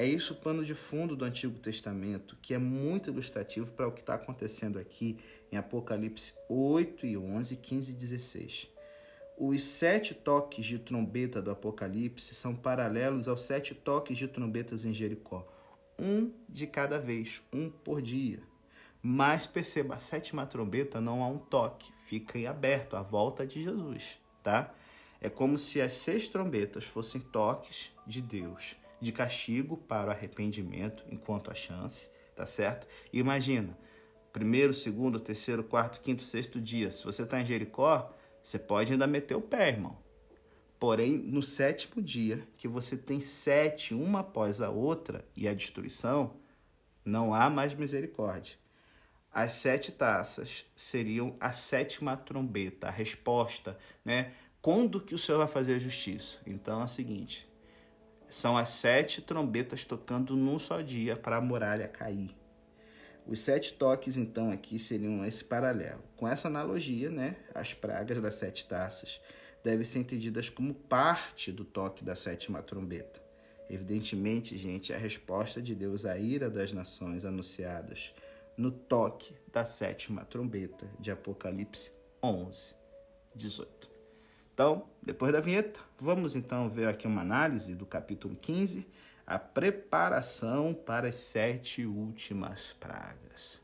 É 0.00 0.06
isso 0.06 0.32
o 0.32 0.36
pano 0.36 0.64
de 0.64 0.74
fundo 0.74 1.14
do 1.14 1.26
Antigo 1.26 1.58
Testamento, 1.58 2.34
que 2.40 2.54
é 2.54 2.58
muito 2.58 3.10
ilustrativo 3.10 3.70
para 3.72 3.86
o 3.86 3.92
que 3.92 4.00
está 4.00 4.14
acontecendo 4.14 4.78
aqui 4.78 5.18
em 5.52 5.58
Apocalipse 5.58 6.32
8 6.48 7.04
e 7.04 7.18
11, 7.18 7.56
15 7.56 7.92
e 7.92 7.94
16. 7.94 8.68
Os 9.36 9.62
sete 9.62 10.14
toques 10.14 10.64
de 10.64 10.78
trombeta 10.78 11.42
do 11.42 11.50
Apocalipse 11.50 12.34
são 12.34 12.56
paralelos 12.56 13.28
aos 13.28 13.42
sete 13.42 13.74
toques 13.74 14.16
de 14.16 14.26
trombetas 14.26 14.86
em 14.86 14.94
Jericó, 14.94 15.46
um 15.98 16.32
de 16.48 16.66
cada 16.66 16.98
vez, 16.98 17.42
um 17.52 17.68
por 17.68 18.00
dia. 18.00 18.40
Mas 19.02 19.46
perceba, 19.46 19.96
a 19.96 19.98
sétima 19.98 20.46
trombeta 20.46 20.98
não 20.98 21.22
há 21.22 21.28
um 21.28 21.36
toque, 21.36 21.92
fica 22.06 22.38
em 22.38 22.46
aberto 22.46 22.96
à 22.96 23.02
volta 23.02 23.46
de 23.46 23.62
Jesus, 23.62 24.18
tá? 24.42 24.72
É 25.20 25.28
como 25.28 25.58
se 25.58 25.78
as 25.78 25.92
seis 25.92 26.26
trombetas 26.26 26.84
fossem 26.84 27.20
toques 27.20 27.92
de 28.06 28.22
Deus, 28.22 28.79
de 29.00 29.12
castigo 29.12 29.76
para 29.76 30.08
o 30.08 30.10
arrependimento, 30.12 31.04
enquanto 31.10 31.50
a 31.50 31.54
chance, 31.54 32.10
tá 32.34 32.46
certo? 32.46 32.86
E 33.12 33.18
imagina, 33.18 33.76
primeiro, 34.32 34.74
segundo, 34.74 35.18
terceiro, 35.18 35.64
quarto, 35.64 36.00
quinto, 36.00 36.22
sexto 36.22 36.60
dia, 36.60 36.92
se 36.92 37.04
você 37.04 37.22
está 37.22 37.40
em 37.40 37.46
Jericó, 37.46 38.14
você 38.42 38.58
pode 38.58 38.92
ainda 38.92 39.06
meter 39.06 39.34
o 39.34 39.40
pé, 39.40 39.68
irmão. 39.68 39.98
Porém, 40.78 41.18
no 41.18 41.42
sétimo 41.42 42.00
dia, 42.00 42.46
que 42.56 42.66
você 42.66 42.96
tem 42.96 43.20
sete, 43.20 43.94
uma 43.94 44.20
após 44.20 44.62
a 44.62 44.70
outra, 44.70 45.24
e 45.36 45.46
a 45.46 45.52
destruição, 45.52 46.36
não 47.04 47.34
há 47.34 47.50
mais 47.50 47.74
misericórdia. 47.74 48.56
As 49.32 49.52
sete 49.52 49.92
taças 49.92 50.64
seriam 50.74 51.36
a 51.38 51.52
sétima 51.52 52.16
trombeta, 52.16 52.88
a 52.88 52.90
resposta, 52.90 53.78
né? 54.04 54.32
Quando 54.60 55.00
que 55.00 55.14
o 55.14 55.18
Senhor 55.18 55.38
vai 55.38 55.46
fazer 55.46 55.74
a 55.74 55.78
justiça? 55.78 56.40
Então 56.46 56.80
é 56.80 56.84
o 56.84 56.88
seguinte: 56.88 57.48
são 58.30 58.56
as 58.56 58.70
sete 58.70 59.20
trombetas 59.20 59.84
tocando 59.84 60.36
num 60.36 60.58
só 60.58 60.80
dia 60.80 61.16
para 61.16 61.36
a 61.36 61.40
muralha 61.40 61.88
cair. 61.88 62.34
Os 63.26 63.40
sete 63.40 63.74
toques, 63.74 64.16
então, 64.16 64.50
aqui 64.50 64.78
seriam 64.78 65.24
esse 65.24 65.44
paralelo. 65.44 66.02
Com 66.16 66.26
essa 66.26 66.48
analogia, 66.48 67.10
né, 67.10 67.36
as 67.54 67.74
pragas 67.74 68.20
das 68.22 68.36
sete 68.36 68.66
taças 68.66 69.20
devem 69.62 69.84
ser 69.84 69.98
entendidas 69.98 70.48
como 70.48 70.72
parte 70.72 71.52
do 71.52 71.64
toque 71.64 72.02
da 72.02 72.14
sétima 72.16 72.62
trombeta. 72.62 73.20
Evidentemente, 73.68 74.56
gente, 74.56 74.92
a 74.92 74.98
resposta 74.98 75.60
de 75.62 75.74
Deus 75.74 76.04
à 76.04 76.18
ira 76.18 76.50
das 76.50 76.72
nações 76.72 77.24
anunciadas 77.24 78.12
no 78.56 78.70
toque 78.70 79.34
da 79.52 79.64
sétima 79.64 80.24
trombeta 80.24 80.90
de 80.98 81.10
Apocalipse 81.10 81.92
11, 82.22 82.74
18. 83.34 83.89
Então, 84.60 84.84
depois 85.02 85.32
da 85.32 85.40
vinheta, 85.40 85.80
vamos 85.98 86.36
então 86.36 86.68
ver 86.68 86.86
aqui 86.86 87.06
uma 87.06 87.22
análise 87.22 87.74
do 87.74 87.86
capítulo 87.86 88.36
15, 88.36 88.86
a 89.26 89.38
preparação 89.38 90.74
para 90.74 91.08
as 91.08 91.14
sete 91.14 91.86
últimas 91.86 92.74
pragas. 92.74 93.62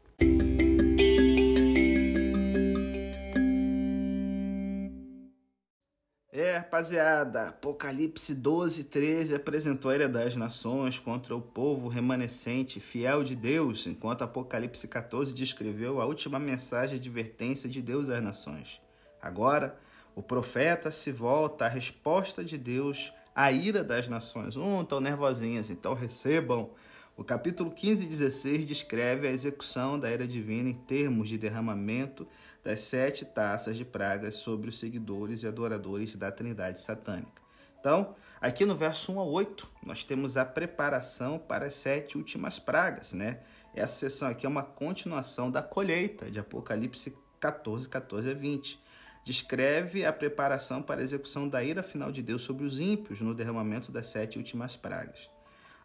É, 6.32 6.56
rapaziada, 6.56 7.48
Apocalipse 7.50 8.34
12, 8.34 8.84
13 8.84 9.34
apresentou 9.34 9.90
a 9.90 9.94
ira 9.96 10.08
das 10.08 10.34
nações 10.34 10.98
contra 10.98 11.36
o 11.36 11.42
povo 11.42 11.88
remanescente, 11.88 12.80
fiel 12.80 13.22
de 13.22 13.36
Deus, 13.36 13.86
enquanto 13.86 14.24
Apocalipse 14.24 14.88
14 14.88 15.34
descreveu 15.34 16.00
a 16.00 16.06
última 16.06 16.38
mensagem 16.38 16.98
de 16.98 17.06
advertência 17.06 17.68
de 17.68 17.82
Deus 17.82 18.08
às 18.08 18.22
nações. 18.22 18.80
Agora, 19.20 19.78
o 20.16 20.22
profeta 20.22 20.90
se 20.90 21.12
volta 21.12 21.66
à 21.66 21.68
resposta 21.68 22.42
de 22.42 22.56
Deus 22.56 23.12
à 23.34 23.52
ira 23.52 23.84
das 23.84 24.08
nações. 24.08 24.56
Um, 24.56 24.80
estão 24.80 24.98
nervosinhas, 24.98 25.68
então 25.68 25.92
recebam. 25.92 26.70
O 27.18 27.22
capítulo 27.22 27.70
15 27.70 28.04
e 28.04 28.08
16 28.08 28.64
descreve 28.64 29.28
a 29.28 29.30
execução 29.30 30.00
da 30.00 30.10
ira 30.10 30.26
divina 30.26 30.70
em 30.70 30.74
termos 30.74 31.28
de 31.28 31.36
derramamento 31.36 32.26
das 32.64 32.80
sete 32.80 33.26
taças 33.26 33.76
de 33.76 33.84
pragas 33.84 34.36
sobre 34.36 34.70
os 34.70 34.78
seguidores 34.78 35.42
e 35.42 35.46
adoradores 35.46 36.16
da 36.16 36.32
Trindade 36.32 36.80
satânica. 36.80 37.42
Então, 37.78 38.16
aqui 38.40 38.64
no 38.64 38.74
verso 38.74 39.12
1 39.12 39.20
a 39.20 39.24
8, 39.24 39.70
nós 39.84 40.02
temos 40.02 40.38
a 40.38 40.46
preparação 40.46 41.38
para 41.38 41.66
as 41.66 41.74
sete 41.74 42.16
últimas 42.16 42.58
pragas, 42.58 43.12
né? 43.12 43.40
Essa 43.74 44.08
sessão 44.08 44.28
aqui 44.28 44.46
é 44.46 44.48
uma 44.48 44.62
continuação 44.62 45.50
da 45.50 45.62
colheita 45.62 46.30
de 46.30 46.38
Apocalipse 46.38 47.14
14, 47.38 47.86
14 47.86 48.30
a 48.30 48.34
20. 48.34 48.85
Descreve 49.26 50.06
a 50.06 50.12
preparação 50.12 50.80
para 50.80 51.00
a 51.00 51.02
execução 51.02 51.48
da 51.48 51.60
ira 51.60 51.82
final 51.82 52.12
de 52.12 52.22
Deus 52.22 52.42
sobre 52.42 52.64
os 52.64 52.78
ímpios 52.78 53.20
no 53.20 53.34
derramamento 53.34 53.90
das 53.90 54.06
sete 54.06 54.38
últimas 54.38 54.76
pragas. 54.76 55.28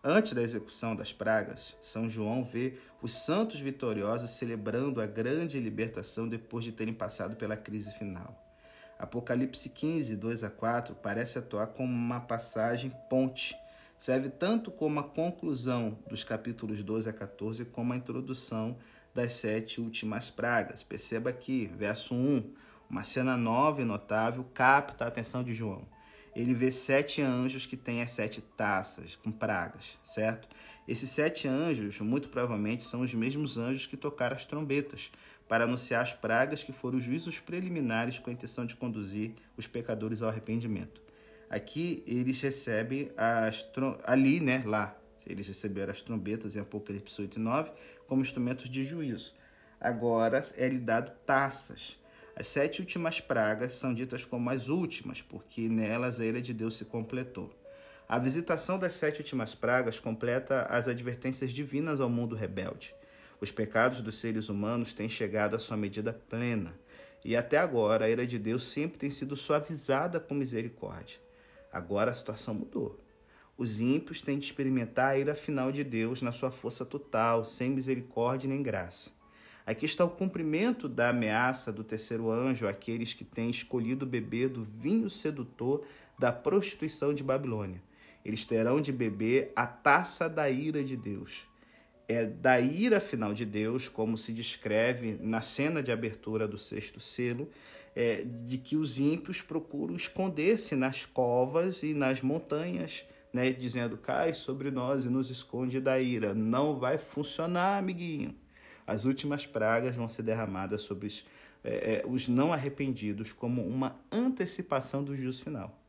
Antes 0.04 0.34
da 0.34 0.43
execução 0.43 0.95
das 0.95 1.12
pragas, 1.12 1.75
São 1.82 2.08
João 2.08 2.43
vê 2.43 2.77
os 3.01 3.12
santos 3.13 3.60
vitoriosos 3.60 4.30
celebrando 4.30 5.01
a 5.01 5.08
grande 5.08 5.60
libertação 5.60 6.30
depois 6.30 6.63
de 6.63 6.71
terem 6.71 6.93
passado 6.93 7.36
pela 7.36 7.58
crise 7.58 7.89
final. 7.93 8.39
Apocalipse 8.99 9.69
15, 9.69 10.17
2 10.17 10.43
a 10.43 10.51
4 10.51 10.93
parece 10.93 11.39
atuar 11.39 11.65
como 11.65 11.91
uma 11.91 12.19
passagem 12.19 12.93
ponte. 13.10 13.56
Serve 13.97 14.30
tanto 14.30 14.69
como 14.69 14.99
a 14.99 15.04
conclusão 15.04 15.97
dos 16.08 16.23
capítulos 16.23 16.84
12 16.84 17.10
a 17.10 17.13
14 17.13 17.65
como 17.65 17.93
a 17.93 17.97
introdução 17.97 18.77
das 19.15 19.34
sete 19.34 19.82
últimas 19.82 20.30
pragas. 20.30 20.84
Perceba 20.84 21.32
aqui, 21.32 21.65
verso 21.75 22.13
1, 22.13 22.54
uma 22.91 23.04
cena 23.04 23.36
nova 23.36 23.82
e 23.82 23.86
notável 23.86 24.45
capta 24.54 25.06
a 25.06 25.08
atenção 25.08 25.43
de 25.43 25.54
João 25.54 25.88
ele 26.36 26.54
vê 26.54 26.71
sete 26.71 27.21
anjos 27.21 27.65
que 27.65 27.75
têm 27.75 28.01
as 28.01 28.12
sete 28.12 28.41
taças 28.41 29.15
com 29.15 29.32
pragas, 29.32 29.99
certo? 30.04 30.47
Esses 30.88 31.10
sete 31.12 31.47
anjos, 31.47 31.99
muito 31.99 32.30
provavelmente, 32.30 32.84
são 32.84 33.01
os 33.01 33.13
mesmos 33.13 33.58
anjos 33.58 33.86
que 33.86 33.97
tocaram 33.97 34.36
as 34.36 34.45
trombetas 34.45 35.12
para 35.47 35.65
anunciar 35.65 36.01
as 36.01 36.13
pragas 36.13 36.63
que 36.63 36.71
foram 36.71 36.97
os 36.97 37.04
juízos 37.04 37.39
preliminares 37.39 38.17
com 38.17 38.30
a 38.30 38.34
intenção 38.34 38.65
de 38.65 38.75
conduzir 38.75 39.34
os 39.58 39.67
pecadores 39.67 40.21
ao 40.21 40.30
arrependimento. 40.30 41.01
Aqui 41.49 42.01
eles 42.08 42.39
recebem 42.41 43.12
as 43.17 43.67
ali, 44.06 44.39
né, 44.39 44.63
lá, 44.65 44.97
Eles 45.27 45.47
receberam 45.47 45.91
as 45.91 46.01
trombetas 46.01 46.56
em 46.56 46.60
Apocalipse 46.60 47.21
8 47.21 47.38
e 47.38 47.39
9 47.39 47.71
como 48.08 48.21
instrumentos 48.21 48.69
de 48.69 48.84
juízo. 48.84 49.34
Agora 49.80 50.41
é-lhe 50.56 50.80
dado 50.80 51.12
taças. 51.25 52.01
As 52.36 52.48
sete 52.48 52.80
últimas 52.80 53.20
pragas 53.20 53.74
são 53.74 53.94
ditas 53.94 54.24
como 54.24 54.50
as 54.50 54.70
últimas, 54.70 55.22
porque 55.22 55.67
nelas 55.67 56.20
a 56.20 56.26
ira 56.26 56.41
de 56.41 56.54
Deus 56.54 56.78
se 56.78 56.86
completou. 56.86 57.54
A 58.08 58.17
visitação 58.17 58.80
das 58.80 58.94
sete 58.94 59.20
últimas 59.20 59.54
pragas 59.54 60.00
completa 60.00 60.63
as 60.63 60.88
advertências 60.88 61.52
divinas 61.52 62.00
ao 62.00 62.10
mundo 62.10 62.36
rebelde. 62.36 62.96
Os 63.39 63.52
pecados 63.52 64.02
dos 64.02 64.17
seres 64.17 64.50
humanos 64.50 64.94
têm 64.94 65.10
chegado 65.10 65.56
à 65.56 65.60
sua 65.60 65.76
medida 65.76 66.13
plena, 66.13 66.78
e 67.24 67.36
até 67.36 67.58
agora 67.58 68.06
a 68.06 68.10
ira 68.10 68.26
de 68.26 68.39
Deus 68.39 68.63
sempre 68.65 68.98
tem 68.98 69.12
sido 69.12 69.36
suavizada 69.36 70.20
com 70.20 70.34
misericórdia. 70.34 71.20
Agora 71.72 72.12
a 72.12 72.13
situação 72.13 72.54
mudou. 72.54 73.00
Os 73.58 73.80
ímpios 73.80 74.22
têm 74.22 74.39
de 74.39 74.46
experimentar 74.46 75.12
a 75.12 75.17
ira 75.17 75.36
final 75.36 75.72
de 75.72 75.84
Deus 75.84 76.22
na 76.22 76.32
sua 76.32 76.50
força 76.50 76.86
total, 76.86 77.44
sem 77.44 77.70
misericórdia 77.70 78.50
nem 78.50 78.63
graça. 78.63 79.12
Aqui 79.65 79.86
está 79.86 80.04
o 80.04 80.10
cumprimento 80.10 80.89
da 80.89 81.10
ameaça 81.10 81.71
do 81.71 81.84
terceiro 81.84 82.32
anjo 82.32 82.67
àqueles 82.67 83.13
que 83.13 83.24
têm 83.24 83.50
escolhido 83.50 84.06
beber 84.06 84.50
do 84.50 84.63
vinho 84.63 85.10
sedutor 85.10 85.86
da 86.17 86.32
prostituição 86.32 87.13
de 87.13 87.24
Babilônia. 87.24 87.82
Eles 88.24 88.45
terão 88.45 88.82
de 88.82 88.91
beber 88.91 89.52
a 89.56 89.65
taça 89.65 90.30
da 90.30 90.50
ira 90.50 90.84
de 90.84 90.95
Deus. 90.95 91.47
É 92.08 92.26
da 92.26 92.60
ira 92.60 93.00
final 93.00 93.34
de 93.34 93.45
Deus, 93.45 93.88
como 93.88 94.17
se 94.17 94.34
descreve 94.34 95.17
na 95.21 95.41
cena 95.41 95.82
de 95.82 95.91
abertura 95.91 96.47
do 96.47 96.58
sexto 96.58 97.00
selo, 97.00 97.50
é, 97.95 98.24
de 98.24 98.58
que 98.58 98.76
os 98.76 99.00
ímpios 99.00 99.41
procuram 99.41 99.95
esconder-se 99.95 100.76
nas 100.76 101.06
covas 101.06 101.84
e 101.84 101.93
nas 101.93 102.21
montanhas, 102.21 103.06
né, 103.32 103.52
dizendo: 103.52 103.97
cai 103.97 104.34
sobre 104.34 104.71
nós 104.71 105.06
e 105.06 105.10
nos 105.10 105.30
esconde 105.30 105.80
da 105.80 106.00
ira. 106.00 106.34
Não 106.34 106.78
vai 106.78 106.97
funcionar, 106.97 107.78
amiguinho. 107.78 108.36
As 108.91 109.06
últimas 109.06 109.47
pragas 109.47 109.95
vão 109.95 110.10
ser 110.10 110.23
derramadas 110.23 110.82
sobre 110.82 111.08
os, 111.08 111.25
é, 111.63 112.04
é, 112.04 112.04
os 112.06 112.27
não 112.27 112.51
arrependidos, 112.51 113.32
como 113.32 113.65
uma 113.65 113.95
antecipação 114.12 115.01
do 115.01 115.15
juízo 115.15 115.45
final. 115.45 115.80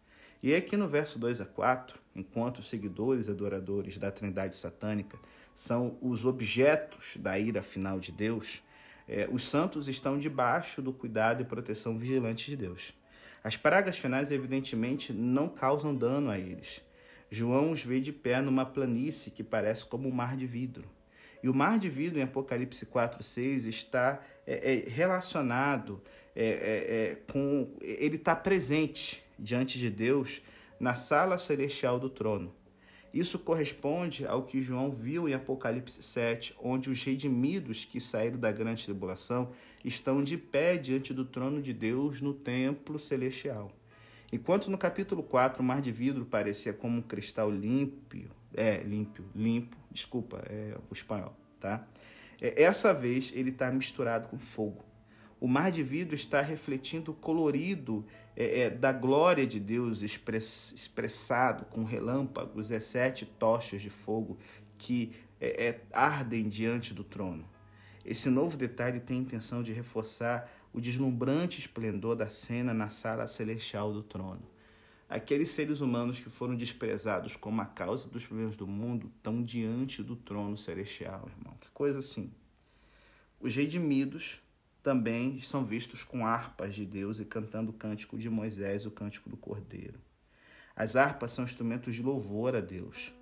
E 0.41 0.55
aqui 0.55 0.77
no 0.77 0.87
verso 0.87 1.19
2 1.19 1.41
a 1.41 1.45
4, 1.45 1.99
enquanto 2.15 2.61
os 2.61 2.69
seguidores 2.69 3.29
adoradores 3.29 3.99
da 3.99 4.13
trindade 4.13 4.55
satânica 4.55 5.19
são 5.53 5.99
os 6.01 6.25
objetos 6.25 7.17
da 7.17 7.37
ira 7.37 7.61
final 7.61 7.99
de 7.99 8.13
Deus, 8.13 8.63
é, 9.09 9.29
os 9.33 9.43
santos 9.43 9.89
estão 9.89 10.17
debaixo 10.17 10.81
do 10.81 10.93
cuidado 10.93 11.43
e 11.43 11.45
proteção 11.45 11.99
vigilante 11.99 12.49
de 12.49 12.57
Deus. 12.57 12.95
As 13.43 13.57
pragas 13.57 13.99
finais, 13.99 14.31
evidentemente, 14.31 15.13
não 15.13 15.49
causam 15.49 15.93
dano 15.93 16.31
a 16.31 16.39
eles. 16.39 16.81
João 17.29 17.73
os 17.73 17.85
vê 17.85 17.99
de 17.99 18.13
pé 18.13 18.41
numa 18.41 18.65
planície 18.65 19.33
que 19.33 19.43
parece 19.43 19.85
como 19.87 20.09
um 20.09 20.13
mar 20.13 20.37
de 20.37 20.47
vidro. 20.47 20.89
E 21.43 21.49
o 21.49 21.55
mar 21.55 21.79
de 21.79 21.89
vidro 21.89 22.19
em 22.19 22.23
Apocalipse 22.23 22.87
4, 22.87 23.23
6 23.23 23.67
está 23.67 24.23
é, 24.47 24.75
é, 24.75 24.89
relacionado 24.89 26.01
é, 26.35 26.45
é, 26.45 27.11
é 27.13 27.15
com. 27.31 27.69
Ele 27.81 28.17
está 28.17 28.37
presente 28.37 29.23
diante 29.39 29.79
de 29.79 29.91
Deus 29.91 30.41
na 30.79 30.95
sala 30.95 31.37
celestial 31.39 31.99
do 31.99 32.09
trono. 32.09 32.55
Isso 33.13 33.39
corresponde 33.39 34.27
ao 34.27 34.43
que 34.43 34.63
João 34.63 34.91
viu 34.91 35.29
em 35.29 35.35
Apocalipse 35.35 36.03
7, 36.03 36.55
onde 36.59 36.89
os 36.89 37.03
redimidos 37.05 37.85
que 37.85 38.01
saíram 38.01 38.39
da 38.39 38.51
grande 38.51 38.85
tribulação 38.85 39.51
estão 39.85 40.25
de 40.25 40.39
pé 40.39 40.79
diante 40.79 41.13
do 41.13 41.25
trono 41.25 41.61
de 41.61 41.75
Deus 41.75 42.23
no 42.23 42.33
templo 42.33 42.99
celestial. 42.99 43.71
Enquanto 44.33 44.71
no 44.71 44.79
capítulo 44.79 45.23
4 45.23 45.63
o 45.63 45.65
mar 45.65 45.83
de 45.83 45.93
vidro 45.93 46.25
parecia 46.25 46.73
como 46.73 46.99
um 46.99 47.03
cristal 47.03 47.51
limpo, 47.51 48.31
é, 48.55 48.79
limpo, 48.79 49.23
limpo, 49.35 49.77
desculpa, 49.91 50.43
é 50.49 50.77
o 50.91 50.95
espanhol, 50.95 51.35
tá? 51.61 51.87
É, 52.41 52.63
essa 52.63 52.93
vez 52.93 53.33
ele 53.35 53.51
está 53.51 53.71
misturado 53.71 54.29
com 54.29 54.39
fogo. 54.39 54.85
O 55.41 55.49
mar 55.49 55.73
de 55.73 55.83
vidro 55.83 56.15
está 56.15 56.41
refletindo 56.41 57.11
o 57.11 57.15
colorido 57.15 58.07
é, 58.37 58.61
é, 58.61 58.71
da 58.71 58.93
glória 58.93 59.47
de 59.47 59.59
Deus 59.59 60.03
express, 60.03 60.73
expressado 60.73 61.65
com 61.65 61.83
relâmpagos 61.83 62.71
e 62.71 62.81
sete 62.81 63.27
tochas 63.27 63.83
de 63.83 63.91
fogo 63.91 64.39
que 64.79 65.13
é, 65.41 65.67
é, 65.67 65.81
ardem 65.93 66.49
diante 66.49 66.95
do 66.95 67.03
trono. 67.03 67.45
Esse 68.05 68.31
novo 68.31 68.57
detalhe 68.57 69.01
tem 69.01 69.19
a 69.19 69.21
intenção 69.21 69.63
de 69.63 69.73
reforçar 69.73 70.51
o 70.73 70.81
deslumbrante 70.81 71.59
esplendor 71.61 72.17
da 72.17 72.29
cena 72.29 72.73
na 72.73 72.89
sala 72.89 73.27
celestial 73.27 73.93
do 73.93 74.03
trono. 74.03 74.52
Aqueles 75.13 75.51
seres 75.51 75.83
humanos 75.83 76.21
que 76.21 76.31
foram 76.31 76.57
desprezados 76.57 77.37
como 77.37 77.61
a 77.61 77.67
causa 77.67 78.09
dos 78.09 78.25
problemas 78.25 78.57
do 78.57 78.67
mundo 78.67 79.13
estão 79.15 79.43
diante 79.43 80.03
do 80.03 80.17
trono 80.17 80.57
celestial, 80.57 81.29
irmão. 81.39 81.55
Que 81.61 81.69
coisa 81.69 81.99
assim. 81.99 82.33
Os 83.39 83.55
redimidos 83.55 84.41
também 84.83 85.39
são 85.39 85.67
vistos 85.67 86.03
com 86.03 86.25
harpas 86.25 86.75
de 86.75 86.87
Deus 86.87 87.21
e 87.21 87.27
cantando 87.27 87.73
o 87.73 87.75
cântico 87.75 88.17
de 88.17 88.31
Moisés, 88.31 88.87
o 88.87 88.91
cântico 88.91 89.29
do 89.29 89.37
Cordeiro. 89.37 90.01
As 90.75 90.97
harpas 90.97 91.33
são 91.33 91.45
instrumentos 91.45 91.95
de 91.95 92.03
louvor 92.03 92.57
a 92.57 92.61
Deus. 92.63 93.13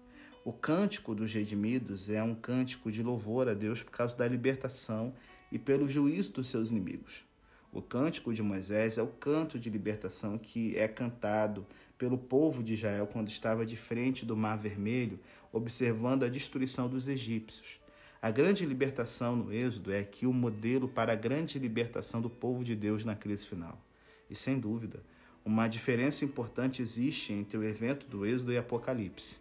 O 0.44 0.52
cântico 0.52 1.12
dos 1.12 1.34
redimidos 1.34 2.08
é 2.08 2.22
um 2.22 2.36
cântico 2.36 2.92
de 2.92 3.02
louvor 3.02 3.48
a 3.48 3.52
Deus 3.52 3.82
por 3.82 3.90
causa 3.90 4.16
da 4.16 4.28
libertação 4.28 5.12
e 5.50 5.58
pelo 5.58 5.88
juízo 5.88 6.34
dos 6.34 6.46
seus 6.46 6.70
inimigos. 6.70 7.28
O 7.72 7.80
cântico 7.80 8.34
de 8.34 8.42
Moisés 8.42 8.98
é 8.98 9.02
o 9.02 9.06
canto 9.06 9.58
de 9.58 9.70
libertação 9.70 10.36
que 10.36 10.76
é 10.76 10.88
cantado 10.88 11.64
pelo 11.96 12.18
povo 12.18 12.64
de 12.64 12.74
Israel 12.74 13.06
quando 13.06 13.28
estava 13.28 13.64
de 13.64 13.76
frente 13.76 14.26
do 14.26 14.36
Mar 14.36 14.58
Vermelho, 14.58 15.20
observando 15.52 16.24
a 16.24 16.28
destruição 16.28 16.88
dos 16.88 17.06
egípcios. 17.06 17.78
A 18.20 18.30
grande 18.30 18.66
libertação 18.66 19.36
no 19.36 19.52
Êxodo 19.52 19.92
é 19.92 20.00
aqui 20.00 20.26
o 20.26 20.32
modelo 20.32 20.88
para 20.88 21.12
a 21.12 21.16
grande 21.16 21.58
libertação 21.58 22.20
do 22.20 22.28
povo 22.28 22.64
de 22.64 22.74
Deus 22.74 23.04
na 23.04 23.14
crise 23.14 23.46
final. 23.46 23.80
E 24.28 24.34
sem 24.34 24.58
dúvida, 24.58 25.02
uma 25.44 25.68
diferença 25.68 26.24
importante 26.24 26.82
existe 26.82 27.32
entre 27.32 27.56
o 27.56 27.64
evento 27.64 28.06
do 28.06 28.26
Êxodo 28.26 28.52
e 28.52 28.58
Apocalipse. 28.58 29.38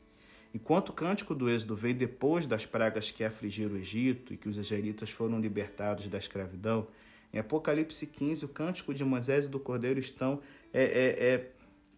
Enquanto 0.53 0.89
o 0.89 0.93
cântico 0.93 1.35
do 1.35 1.49
Êxodo 1.49 1.75
veio 1.75 1.95
depois 1.95 2.45
das 2.45 2.65
pragas 2.65 3.11
que 3.11 3.23
afligiram 3.23 3.73
o 3.73 3.77
Egito 3.77 4.33
e 4.33 4.37
que 4.37 4.47
os 4.47 4.57
israelitas 4.57 5.09
foram 5.09 5.39
libertados 5.39 6.07
da 6.07 6.17
escravidão, 6.17 6.87
em 7.33 7.39
Apocalipse 7.39 8.05
15, 8.07 8.45
o 8.45 8.47
cântico 8.47 8.93
de 8.93 9.03
Moisés 9.03 9.45
e 9.45 9.49
do 9.49 9.59
Cordeiro 9.59 9.99
estão 9.99 10.41
é, 10.73 10.83
é, 10.83 11.33
é, 11.33 11.51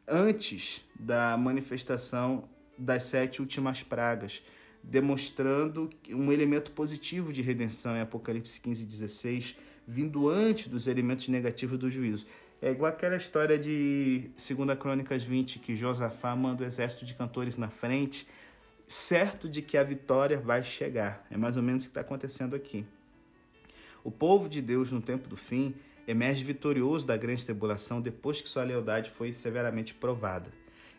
antes 0.08 0.84
da 1.00 1.38
manifestação 1.38 2.50
das 2.78 3.04
sete 3.04 3.40
últimas 3.40 3.84
pragas, 3.84 4.44
demonstrando 4.84 5.90
um 6.10 6.32
elemento 6.32 6.72
positivo 6.72 7.32
de 7.32 7.42
redenção 7.42 7.96
em 7.96 8.02
Apocalipse 8.02 8.60
15, 8.60 8.84
16, 8.84 9.56
vindo 9.88 10.30
antes 10.30 10.68
dos 10.68 10.88
elementos 10.88 11.28
negativos 11.28 11.78
do 11.78 11.90
juízo. 11.90 12.26
É 12.62 12.72
igual 12.72 12.92
aquela 12.92 13.16
história 13.16 13.58
de 13.58 14.30
2 14.36 14.78
Crônicas 14.78 15.24
20, 15.24 15.60
que 15.60 15.76
Josafá 15.76 16.36
manda 16.36 16.64
o 16.64 16.68
exército 16.68 17.06
de 17.06 17.14
cantores 17.14 17.58
na 17.58 17.70
frente, 17.70 18.28
certo 18.88 19.50
de 19.50 19.62
que 19.62 19.78
a 19.78 19.84
vitória 19.84 20.40
vai 20.40 20.64
chegar. 20.64 21.26
É 21.32 21.38
mais 21.38 21.58
ou 21.58 21.64
menos 21.64 21.84
o 21.84 21.88
que 21.88 21.92
está 21.92 22.02
acontecendo 22.02 22.56
aqui. 22.56 22.86
O 24.04 24.10
povo 24.10 24.50
de 24.50 24.62
Deus, 24.62 24.92
no 24.92 25.02
tempo 25.02 25.28
do 25.28 25.38
fim, 25.38 25.76
emerge 26.08 26.44
vitorioso 26.44 27.06
da 27.06 27.16
grande 27.16 27.46
tribulação 27.46 28.02
depois 28.02 28.42
que 28.42 28.50
sua 28.50 28.64
lealdade 28.64 29.12
foi 29.12 29.32
severamente 29.32 29.94
provada. 29.94 30.52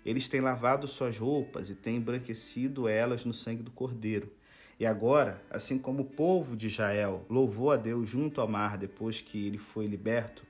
Eles 0.04 0.28
têm 0.28 0.40
lavado 0.40 0.86
suas 0.86 1.18
roupas 1.18 1.68
e 1.68 1.74
têm 1.74 1.96
embranquecido 1.96 2.88
elas 2.88 3.24
no 3.24 3.34
sangue 3.34 3.62
do 3.62 3.70
Cordeiro. 3.70 4.30
E 4.78 4.86
agora, 4.86 5.40
assim 5.50 5.78
como 5.78 6.02
o 6.02 6.06
povo 6.06 6.56
de 6.56 6.66
Israel 6.66 7.24
louvou 7.28 7.70
a 7.70 7.76
Deus 7.76 8.08
junto 8.08 8.40
ao 8.40 8.48
mar 8.48 8.78
depois 8.78 9.20
que 9.20 9.46
ele 9.46 9.58
foi 9.58 9.86
liberto 9.86 10.44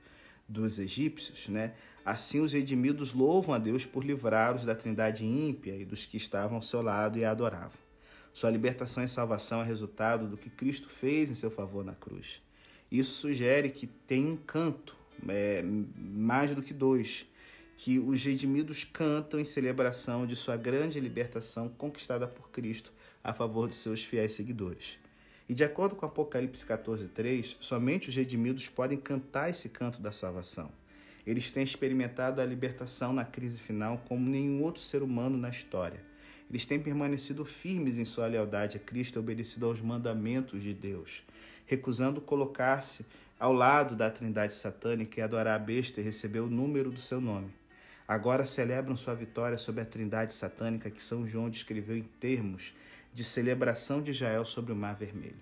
dos 0.47 0.79
egípcios, 0.79 1.47
né? 1.47 1.73
assim 2.05 2.39
os 2.39 2.53
redimidos 2.53 3.13
louvam 3.13 3.55
a 3.55 3.59
Deus 3.59 3.85
por 3.85 4.03
livrá-los 4.03 4.65
da 4.65 4.75
trindade 4.75 5.25
ímpia 5.25 5.75
e 5.75 5.85
dos 5.85 6.05
que 6.05 6.17
estavam 6.17 6.57
ao 6.57 6.61
seu 6.61 6.81
lado 6.81 7.17
e 7.17 7.25
a 7.25 7.31
adoravam. 7.31 7.82
Sua 8.33 8.49
libertação 8.49 9.03
e 9.03 9.07
salvação 9.07 9.61
é 9.61 9.63
resultado 9.63 10.27
do 10.27 10.35
que 10.35 10.49
Cristo 10.49 10.89
fez 10.89 11.29
em 11.29 11.35
seu 11.35 11.51
favor 11.51 11.85
na 11.85 11.93
cruz. 11.93 12.41
Isso 12.91 13.13
sugere 13.13 13.69
que 13.69 13.85
tem 13.85 14.25
um 14.25 14.35
canto, 14.35 14.95
é, 15.29 15.63
mais 15.63 16.53
do 16.55 16.61
que 16.61 16.73
dois, 16.73 17.27
que 17.77 17.99
os 17.99 18.23
redimidos 18.23 18.83
cantam 18.83 19.39
em 19.39 19.45
celebração 19.45 20.25
de 20.25 20.35
sua 20.35 20.57
grande 20.57 20.99
libertação 20.99 21.69
conquistada 21.69 22.27
por 22.27 22.49
Cristo 22.49 22.91
a 23.23 23.33
favor 23.33 23.67
de 23.67 23.75
seus 23.75 24.03
fiéis 24.03 24.33
seguidores. 24.33 24.97
E 25.47 25.53
de 25.53 25.63
acordo 25.63 25.95
com 25.95 26.05
Apocalipse 26.05 26.65
14:3, 26.65 27.57
somente 27.59 28.09
os 28.09 28.15
redimidos 28.15 28.69
podem 28.69 28.97
cantar 28.97 29.49
esse 29.49 29.69
canto 29.69 30.01
da 30.01 30.11
salvação. 30.11 30.71
Eles 31.25 31.51
têm 31.51 31.63
experimentado 31.63 32.41
a 32.41 32.45
libertação 32.45 33.13
na 33.13 33.23
crise 33.23 33.59
final 33.59 34.03
como 34.07 34.29
nenhum 34.29 34.63
outro 34.63 34.81
ser 34.81 35.03
humano 35.03 35.37
na 35.37 35.49
história. 35.49 36.12
Eles 36.53 36.67
têm 36.67 36.79
permanecido 36.79 37.43
firmes 37.43 37.97
em 37.97 38.05
sua 38.05 38.27
lealdade 38.27 38.77
a 38.77 38.79
Cristo 38.79 39.19
obedecido 39.19 39.65
aos 39.65 39.81
mandamentos 39.81 40.61
de 40.61 40.71
Deus, 40.71 41.23
recusando 41.65 42.21
colocar-se 42.21 43.07
ao 43.39 43.51
lado 43.51 43.95
da 43.95 44.11
trindade 44.11 44.53
satânica 44.53 45.19
e 45.19 45.23
adorar 45.23 45.55
a 45.55 45.57
besta 45.57 45.99
e 45.99 46.03
receber 46.03 46.41
o 46.41 46.49
número 46.51 46.91
do 46.91 46.99
seu 46.99 47.19
nome. 47.19 47.51
agora 48.07 48.45
celebram 48.45 48.95
sua 48.95 49.15
vitória 49.15 49.57
sobre 49.57 49.81
a 49.81 49.85
trindade 49.85 50.31
satânica 50.31 50.91
que 50.91 51.01
São 51.01 51.25
João 51.25 51.49
descreveu 51.49 51.97
em 51.97 52.03
termos 52.19 52.71
de 53.11 53.23
celebração 53.23 53.99
de 53.99 54.11
Israel 54.11 54.45
sobre 54.45 54.71
o 54.71 54.75
Mar 54.75 54.95
Vermelho. 54.95 55.41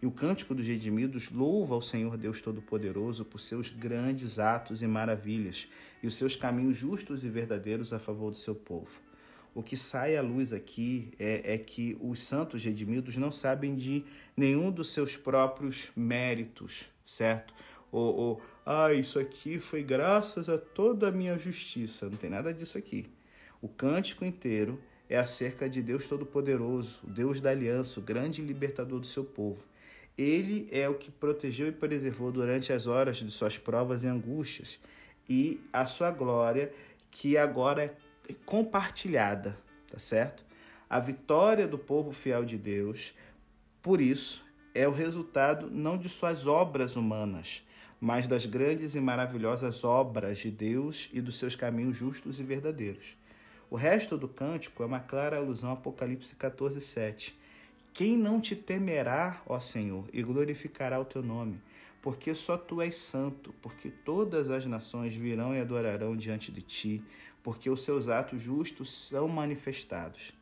E 0.00 0.06
o 0.06 0.10
cântico 0.10 0.54
dos 0.54 0.66
redimidos 0.66 1.30
louva 1.30 1.74
ao 1.74 1.82
Senhor 1.82 2.16
Deus 2.16 2.40
Todo-Poderoso 2.40 3.26
por 3.26 3.40
seus 3.40 3.68
grandes 3.68 4.38
atos 4.38 4.82
e 4.82 4.86
maravilhas 4.86 5.68
e 6.02 6.06
os 6.06 6.16
seus 6.16 6.34
caminhos 6.34 6.78
justos 6.78 7.26
e 7.26 7.28
verdadeiros 7.28 7.92
a 7.92 7.98
favor 7.98 8.30
do 8.30 8.38
seu 8.38 8.54
povo. 8.54 9.04
O 9.56 9.62
que 9.62 9.74
sai 9.74 10.18
à 10.18 10.20
luz 10.20 10.52
aqui 10.52 11.10
é, 11.18 11.54
é 11.54 11.56
que 11.56 11.96
os 11.98 12.20
santos 12.20 12.62
redimidos 12.62 13.16
não 13.16 13.30
sabem 13.30 13.74
de 13.74 14.04
nenhum 14.36 14.70
dos 14.70 14.90
seus 14.90 15.16
próprios 15.16 15.90
méritos, 15.96 16.90
certo? 17.06 17.54
Ou, 17.90 18.14
ou, 18.14 18.42
ah, 18.66 18.92
isso 18.92 19.18
aqui 19.18 19.58
foi 19.58 19.82
graças 19.82 20.50
a 20.50 20.58
toda 20.58 21.08
a 21.08 21.10
minha 21.10 21.38
justiça. 21.38 22.04
Não 22.04 22.18
tem 22.18 22.28
nada 22.28 22.52
disso 22.52 22.76
aqui. 22.76 23.06
O 23.62 23.66
cântico 23.66 24.26
inteiro 24.26 24.78
é 25.08 25.16
acerca 25.16 25.70
de 25.70 25.80
Deus 25.80 26.06
Todo-Poderoso, 26.06 27.00
Deus 27.06 27.40
da 27.40 27.48
aliança, 27.48 27.98
o 27.98 28.02
grande 28.02 28.42
libertador 28.42 29.00
do 29.00 29.06
seu 29.06 29.24
povo. 29.24 29.64
Ele 30.18 30.68
é 30.70 30.86
o 30.86 30.96
que 30.96 31.10
protegeu 31.10 31.66
e 31.66 31.72
preservou 31.72 32.30
durante 32.30 32.74
as 32.74 32.86
horas 32.86 33.16
de 33.16 33.30
suas 33.30 33.56
provas 33.56 34.04
e 34.04 34.06
angústias, 34.06 34.78
e 35.26 35.58
a 35.72 35.86
sua 35.86 36.10
glória, 36.10 36.70
que 37.10 37.38
agora 37.38 37.84
é 37.84 38.05
compartilhada, 38.34 39.58
tá 39.90 39.98
certo? 39.98 40.44
A 40.88 41.00
vitória 41.00 41.66
do 41.66 41.78
povo 41.78 42.12
fiel 42.12 42.44
de 42.44 42.56
Deus, 42.56 43.12
por 43.82 44.00
isso, 44.00 44.44
é 44.74 44.86
o 44.86 44.92
resultado 44.92 45.70
não 45.70 45.96
de 45.96 46.08
suas 46.08 46.46
obras 46.46 46.96
humanas, 46.96 47.62
mas 48.00 48.26
das 48.26 48.46
grandes 48.46 48.94
e 48.94 49.00
maravilhosas 49.00 49.82
obras 49.84 50.38
de 50.38 50.50
Deus 50.50 51.08
e 51.12 51.20
dos 51.20 51.38
seus 51.38 51.56
caminhos 51.56 51.96
justos 51.96 52.38
e 52.38 52.44
verdadeiros. 52.44 53.16
O 53.68 53.74
resto 53.74 54.16
do 54.16 54.28
cântico 54.28 54.82
é 54.82 54.86
uma 54.86 55.00
clara 55.00 55.38
alusão 55.38 55.70
a 55.70 55.72
Apocalipse 55.72 56.36
14, 56.36 56.80
7. 56.80 57.36
Quem 57.92 58.16
não 58.16 58.40
te 58.40 58.54
temerá, 58.54 59.42
ó 59.46 59.58
Senhor, 59.58 60.04
e 60.12 60.22
glorificará 60.22 61.00
o 61.00 61.04
teu 61.04 61.22
nome? 61.22 61.60
Porque 62.00 62.32
só 62.34 62.56
tu 62.56 62.80
és 62.80 62.94
santo, 62.94 63.52
porque 63.60 63.90
todas 63.90 64.50
as 64.50 64.66
nações 64.66 65.14
virão 65.14 65.52
e 65.54 65.60
adorarão 65.60 66.16
diante 66.16 66.52
de 66.52 66.62
ti, 66.62 67.02
porque 67.46 67.70
os 67.70 67.84
seus 67.84 68.08
atos 68.08 68.42
justos 68.42 68.90
são 68.90 69.28
manifestados. 69.28 70.32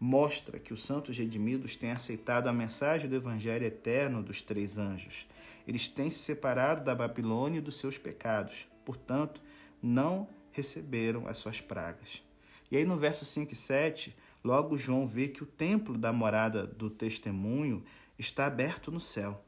Mostra 0.00 0.58
que 0.58 0.72
os 0.72 0.82
santos 0.82 1.16
redimidos 1.16 1.76
têm 1.76 1.92
aceitado 1.92 2.48
a 2.48 2.52
mensagem 2.52 3.08
do 3.08 3.14
evangelho 3.14 3.64
eterno 3.64 4.20
dos 4.20 4.42
três 4.42 4.76
anjos. 4.76 5.28
Eles 5.64 5.86
têm 5.86 6.10
se 6.10 6.18
separado 6.18 6.82
da 6.82 6.92
Babilônia 6.92 7.58
e 7.58 7.62
dos 7.62 7.76
seus 7.76 7.96
pecados, 7.96 8.66
portanto, 8.84 9.40
não 9.80 10.28
receberam 10.50 11.28
as 11.28 11.38
suas 11.38 11.60
pragas. 11.60 12.20
E 12.68 12.76
aí 12.76 12.84
no 12.84 12.96
verso 12.96 13.24
5 13.24 13.52
e 13.52 13.56
7, 13.56 14.16
logo 14.42 14.76
João 14.76 15.06
vê 15.06 15.28
que 15.28 15.44
o 15.44 15.46
templo 15.46 15.96
da 15.96 16.12
morada 16.12 16.66
do 16.66 16.90
testemunho 16.90 17.84
está 18.18 18.46
aberto 18.46 18.90
no 18.90 18.98
céu. 18.98 19.40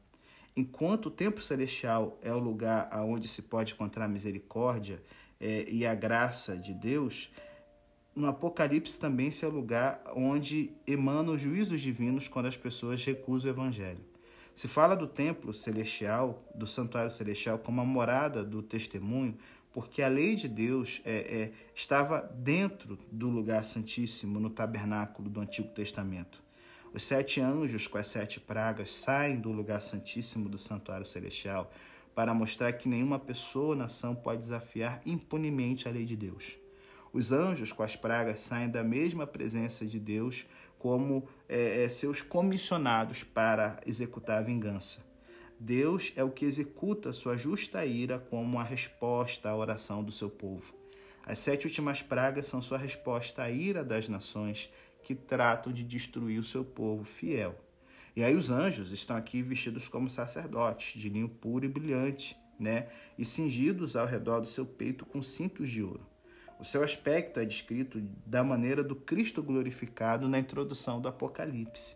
Enquanto 0.55 1.07
o 1.07 1.11
templo 1.11 1.43
celestial 1.43 2.17
é 2.21 2.33
o 2.33 2.39
lugar 2.39 2.89
onde 3.03 3.27
se 3.27 3.41
pode 3.41 3.73
encontrar 3.73 4.07
misericórdia 4.07 5.03
é, 5.43 5.65
e 5.69 5.85
a 5.85 5.93
graça 5.93 6.55
de 6.55 6.73
Deus, 6.73 7.29
no 8.15 8.27
Apocalipse 8.27 8.97
também 8.97 9.29
se 9.29 9.43
é 9.43 9.47
lugar 9.49 10.01
onde 10.15 10.71
emanam 10.87 11.33
os 11.33 11.41
juízos 11.41 11.81
divinos 11.81 12.29
quando 12.29 12.45
as 12.45 12.55
pessoas 12.55 13.03
recusam 13.03 13.51
o 13.51 13.53
evangelho. 13.53 13.99
Se 14.55 14.69
fala 14.69 14.95
do 14.95 15.05
templo 15.05 15.51
celestial, 15.51 16.41
do 16.55 16.65
santuário 16.65 17.11
celestial, 17.11 17.59
como 17.59 17.81
a 17.81 17.85
morada 17.85 18.41
do 18.41 18.61
testemunho, 18.61 19.37
porque 19.73 20.01
a 20.01 20.07
lei 20.07 20.35
de 20.35 20.47
Deus 20.47 21.01
é, 21.03 21.15
é, 21.15 21.51
estava 21.75 22.21
dentro 22.21 22.97
do 23.11 23.27
lugar 23.27 23.65
santíssimo, 23.65 24.39
no 24.39 24.49
tabernáculo 24.49 25.29
do 25.29 25.41
Antigo 25.41 25.67
Testamento. 25.69 26.41
Os 26.93 27.03
sete 27.03 27.41
anjos 27.41 27.87
com 27.87 27.97
as 27.97 28.07
sete 28.07 28.39
pragas 28.39 28.91
saem 28.91 29.41
do 29.41 29.51
lugar 29.51 29.81
santíssimo 29.81 30.47
do 30.47 30.59
santuário 30.59 31.05
celestial 31.05 31.69
para 32.15 32.33
mostrar 32.33 32.73
que 32.73 32.89
nenhuma 32.89 33.19
pessoa 33.19 33.69
ou 33.69 33.75
nação 33.75 34.15
pode 34.15 34.41
desafiar 34.41 35.01
impunemente 35.05 35.87
a 35.87 35.91
lei 35.91 36.05
de 36.05 36.15
Deus. 36.15 36.57
Os 37.11 37.31
anjos 37.31 37.71
com 37.71 37.83
as 37.83 37.95
pragas 37.95 38.39
saem 38.39 38.69
da 38.69 38.83
mesma 38.83 39.27
presença 39.27 39.85
de 39.85 39.99
Deus 39.99 40.45
como 40.79 41.27
é, 41.47 41.83
é, 41.83 41.89
seus 41.89 42.21
comissionados 42.21 43.23
para 43.23 43.79
executar 43.85 44.39
a 44.39 44.41
vingança. 44.41 45.05
Deus 45.59 46.11
é 46.15 46.23
o 46.23 46.31
que 46.31 46.43
executa 46.43 47.13
sua 47.13 47.37
justa 47.37 47.85
ira 47.85 48.19
como 48.19 48.59
a 48.59 48.63
resposta 48.63 49.49
à 49.49 49.55
oração 49.55 50.03
do 50.03 50.11
seu 50.11 50.29
povo. 50.29 50.73
As 51.25 51.39
sete 51.39 51.67
últimas 51.67 52.01
pragas 52.01 52.47
são 52.47 52.61
sua 52.61 52.77
resposta 52.77 53.43
à 53.43 53.49
ira 53.49 53.83
das 53.83 54.09
nações 54.09 54.69
que 55.03 55.15
tratam 55.15 55.71
de 55.71 55.83
destruir 55.83 56.39
o 56.39 56.43
seu 56.43 56.65
povo 56.65 57.03
fiel. 57.05 57.55
E 58.15 58.23
aí 58.23 58.35
os 58.35 58.51
anjos 58.51 58.91
estão 58.91 59.15
aqui 59.15 59.41
vestidos 59.41 59.87
como 59.87 60.09
sacerdotes, 60.09 60.99
de 60.99 61.09
linho 61.09 61.27
puro 61.27 61.65
e 61.65 61.67
brilhante, 61.67 62.37
né? 62.59 62.87
E 63.17 63.25
cingidos 63.25 63.95
ao 63.95 64.05
redor 64.05 64.39
do 64.39 64.47
seu 64.47 64.65
peito 64.65 65.05
com 65.05 65.21
cintos 65.21 65.69
de 65.69 65.81
ouro. 65.81 66.05
O 66.59 66.63
seu 66.63 66.83
aspecto 66.83 67.39
é 67.39 67.45
descrito 67.45 67.99
da 68.25 68.43
maneira 68.43 68.83
do 68.83 68.95
Cristo 68.95 69.41
glorificado 69.41 70.29
na 70.29 70.37
introdução 70.39 71.01
do 71.01 71.07
Apocalipse. 71.07 71.95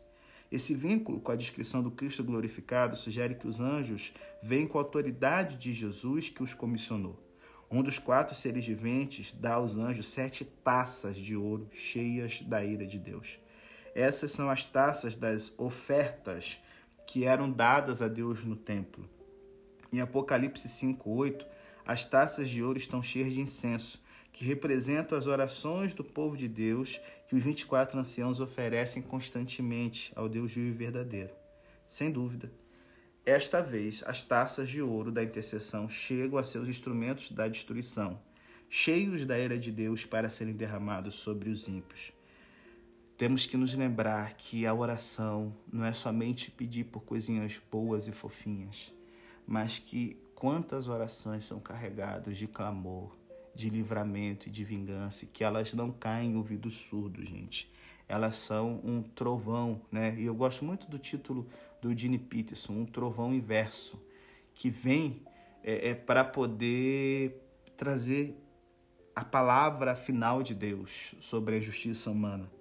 Esse 0.52 0.74
vínculo 0.74 1.20
com 1.20 1.32
a 1.32 1.36
descrição 1.36 1.84
do 1.84 1.92
Cristo 1.92 2.24
glorificado 2.24 2.96
sugere 2.96 3.36
que 3.36 3.48
os 3.48 3.60
anjos 3.60 4.14
vêm 4.42 4.66
com 4.66 4.78
a 4.78 4.82
autoridade 4.82 5.58
de 5.58 5.72
Jesus 5.74 6.30
que 6.30 6.42
os 6.42 6.54
comissionou. 6.54 7.22
Um 7.70 7.84
dos 7.84 8.00
quatro 8.00 8.34
seres 8.34 8.66
viventes 8.66 9.34
dá 9.34 9.56
aos 9.56 9.78
anjos 9.78 10.08
sete 10.08 10.46
taças 10.46 11.18
de 11.18 11.36
ouro 11.36 11.70
cheias 11.74 12.42
da 12.42 12.64
ira 12.64 12.88
de 12.88 12.98
Deus. 12.98 13.38
Essas 13.98 14.32
são 14.32 14.48
as 14.48 14.64
taças 14.64 15.16
das 15.16 15.52
ofertas 15.58 16.60
que 17.08 17.26
eram 17.26 17.52
dadas 17.52 18.00
a 18.00 18.08
Deus 18.08 18.44
no 18.44 18.56
templo. 18.56 19.10
Em 19.92 20.00
Apocalipse 20.00 20.70
5:8, 20.70 21.48
as 21.84 22.06
taças 22.06 22.48
de 22.48 22.62
ouro 22.62 22.78
estão 22.78 23.02
cheias 23.02 23.34
de 23.34 23.42
incenso, 23.42 24.00
que 24.32 24.46
representam 24.46 25.18
as 25.18 25.26
orações 25.26 25.96
do 25.96 26.04
povo 26.04 26.38
de 26.38 26.48
Deus 26.48 27.02
que 27.28 27.36
os 27.36 27.44
24 27.44 28.00
anciãos 28.00 28.40
oferecem 28.40 29.02
constantemente 29.02 30.14
ao 30.16 30.30
Deus 30.30 30.54
vivo 30.54 30.68
e 30.68 30.78
verdadeiro. 30.78 31.34
Sem 31.88 32.12
dúvida, 32.12 32.52
esta 33.26 33.64
vez 33.64 34.04
as 34.06 34.22
taças 34.22 34.70
de 34.70 34.80
ouro 34.80 35.12
da 35.12 35.24
intercessão 35.24 35.90
chegam 35.90 36.38
a 36.38 36.44
seus 36.44 36.68
instrumentos 36.68 37.32
da 37.32 37.48
destruição, 37.48 38.22
cheios 38.70 39.26
da 39.26 39.40
ira 39.40 39.58
de 39.58 39.72
Deus 39.72 40.06
para 40.06 40.30
serem 40.30 40.54
derramados 40.54 41.16
sobre 41.16 41.50
os 41.50 41.68
ímpios. 41.68 42.16
Temos 43.18 43.48
que 43.48 43.58
nos 43.58 43.74
lembrar 43.74 44.34
que 44.34 44.68
a 44.68 44.74
oração 44.76 45.52
não 45.74 45.84
é 45.84 45.92
somente 45.92 46.52
pedir 46.52 46.84
por 46.84 47.02
coisinhas 47.02 47.60
boas 47.72 48.08
e 48.08 48.12
fofinhas, 48.12 48.94
mas 49.48 49.80
que 49.80 50.22
quantas 50.36 50.88
orações 50.88 51.44
são 51.44 51.60
carregadas 51.60 52.38
de 52.38 52.46
clamor, 52.46 53.18
de 53.56 53.72
livramento 53.72 54.48
e 54.48 54.52
de 54.52 54.64
vingança, 54.64 55.26
que 55.26 55.44
elas 55.44 55.74
não 55.74 55.92
caem 55.92 56.34
em 56.34 56.36
ouvidos 56.36 56.76
surdos, 56.76 57.28
gente. 57.28 57.74
Elas 58.08 58.36
são 58.36 58.80
um 58.84 59.02
trovão, 59.02 59.82
né? 59.92 60.16
E 60.16 60.26
eu 60.26 60.36
gosto 60.36 60.64
muito 60.64 60.88
do 60.88 61.00
título 61.00 61.48
do 61.82 61.98
Gene 61.98 62.20
Peterson, 62.20 62.74
um 62.74 62.86
trovão 62.86 63.34
inverso, 63.34 64.00
que 64.54 64.70
vem 64.70 65.24
é, 65.64 65.90
é 65.90 65.96
para 65.96 66.24
poder 66.24 67.42
trazer 67.76 68.40
a 69.16 69.26
palavra 69.26 69.96
final 69.96 70.44
de 70.44 70.54
Deus 70.54 71.16
sobre 71.20 71.56
a 71.56 71.60
justiça 71.60 72.12
humana. 72.12 72.57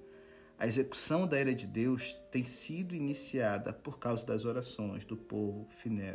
A 0.58 0.66
execução 0.66 1.26
da 1.26 1.38
ira 1.38 1.54
de 1.54 1.66
Deus 1.66 2.16
tem 2.30 2.42
sido 2.42 2.94
iniciada 2.94 3.74
por 3.74 3.98
causa 3.98 4.24
das 4.24 4.46
orações 4.46 5.04
do 5.04 5.14
povo 5.14 5.68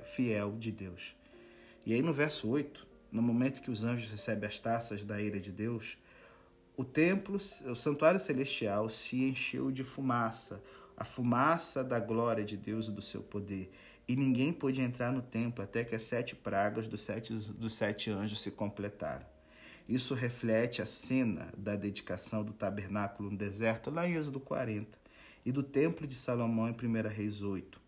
fiel 0.04 0.58
de 0.58 0.72
Deus. 0.72 1.16
E 1.86 1.94
aí 1.94 2.02
no 2.02 2.12
verso 2.12 2.50
8, 2.50 2.88
no 3.12 3.22
momento 3.22 3.62
que 3.62 3.70
os 3.70 3.84
anjos 3.84 4.10
recebem 4.10 4.50
as 4.50 4.60
taças 4.60 5.04
da 5.04 5.22
ira 5.22 5.40
de 5.40 5.52
Deus, 5.52 5.96
o 6.76 6.84
templo, 6.84 7.36
o 7.36 7.76
santuário 7.76 8.20
celestial 8.20 8.90
se 8.90 9.24
encheu 9.24 9.70
de 9.70 9.84
fumaça, 9.84 10.64
a 10.98 11.04
fumaça 11.04 11.84
da 11.84 12.00
glória 12.00 12.44
de 12.44 12.58
Deus 12.58 12.88
e 12.88 12.92
do 12.92 13.02
seu 13.02 13.22
poder. 13.22 13.72
E 14.08 14.16
ninguém 14.16 14.52
pôde 14.52 14.82
entrar 14.82 15.12
no 15.12 15.22
templo 15.22 15.64
até 15.64 15.84
que 15.84 15.94
as 15.94 16.02
sete 16.02 16.36
pragas 16.36 16.88
dos 16.88 17.02
sete, 17.02 17.32
dos 17.32 17.74
sete 17.74 18.10
anjos 18.10 18.42
se 18.42 18.50
completaram. 18.50 19.26
Isso 19.88 20.14
reflete 20.14 20.82
a 20.82 20.86
cena 20.86 21.52
da 21.58 21.76
dedicação 21.76 22.44
do 22.44 22.54
tabernáculo 22.54 23.32
no 23.32 23.38
deserto, 23.38 23.90
lá 23.90 24.08
em 24.08 24.16
Êxodo 24.16 24.40
40, 24.40 24.98
e 25.46 25.52
do 25.52 25.64
templo 25.64 26.08
de 26.08 26.16
Salomão 26.16 26.70
em 26.70 26.74
1 26.74 27.10
Reis 27.10 27.42
8. 27.42 27.82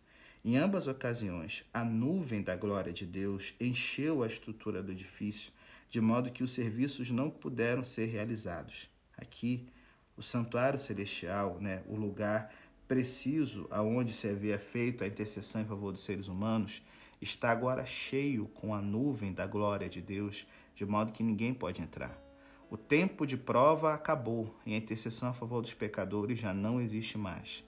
Em 0.46 0.58
ambas 0.58 0.88
ocasiões, 0.88 1.64
a 1.74 1.86
nuvem 1.86 2.42
da 2.42 2.56
glória 2.56 2.92
de 2.92 3.06
Deus 3.06 3.54
encheu 3.60 4.24
a 4.24 4.28
estrutura 4.28 4.84
do 4.84 4.92
edifício, 4.92 5.54
de 5.90 6.02
modo 6.02 6.32
que 6.32 6.44
os 6.44 6.52
serviços 6.52 7.10
não 7.12 7.30
puderam 7.30 7.84
ser 7.84 8.08
realizados. 8.08 8.90
Aqui, 9.18 9.66
o 10.18 10.22
santuário 10.22 10.78
celestial, 10.78 11.60
né, 11.62 11.82
o 11.88 11.96
lugar 11.96 12.54
preciso 12.88 13.68
aonde 13.72 14.12
se 14.12 14.28
havia 14.28 14.60
feito 14.60 15.04
a 15.04 15.08
intercessão 15.08 15.62
em 15.62 15.66
favor 15.66 15.92
dos 15.92 16.04
seres 16.04 16.28
humanos, 16.28 16.82
está 17.22 17.50
agora 17.50 17.86
cheio 17.86 18.48
com 18.48 18.76
a 18.76 18.82
nuvem 18.82 19.32
da 19.32 19.48
glória 19.48 19.88
de 19.88 20.02
Deus, 20.02 20.46
de 20.76 20.86
modo 20.86 21.12
que 21.12 21.24
ninguém 21.24 21.54
pode 21.54 21.82
entrar. 21.82 22.18
O 22.70 22.78
tempo 22.78 23.26
de 23.26 23.38
prova 23.38 23.94
acabou 23.94 24.56
e 24.66 24.74
a 24.74 24.78
intercessão 24.78 25.30
a 25.30 25.34
favor 25.34 25.62
dos 25.62 25.74
pecadores 25.74 26.40
já 26.40 26.54
não 26.54 26.82
existe 26.82 27.18
mais. 27.18 27.64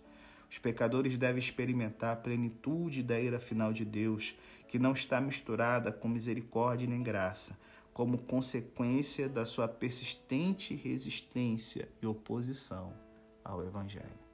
Os 0.50 0.58
pecadores 0.58 1.18
devem 1.18 1.40
experimentar 1.40 2.14
a 2.14 2.16
plenitude 2.16 3.04
da 3.04 3.20
ira 3.20 3.40
final 3.40 3.72
de 3.72 3.86
Deus, 3.86 4.36
que 4.68 4.80
não 4.80 4.94
está 4.94 5.22
misturada 5.22 5.92
com 5.92 6.08
misericórdia 6.08 6.88
nem 6.88 7.04
graça, 7.04 7.58
como 7.94 8.22
consequência 8.22 9.30
da 9.30 9.46
sua 9.46 9.68
persistente 9.68 10.74
resistência 10.76 11.88
e 12.02 12.08
oposição 12.08 12.94
ao 13.44 13.64
Evangelho. 13.64 14.25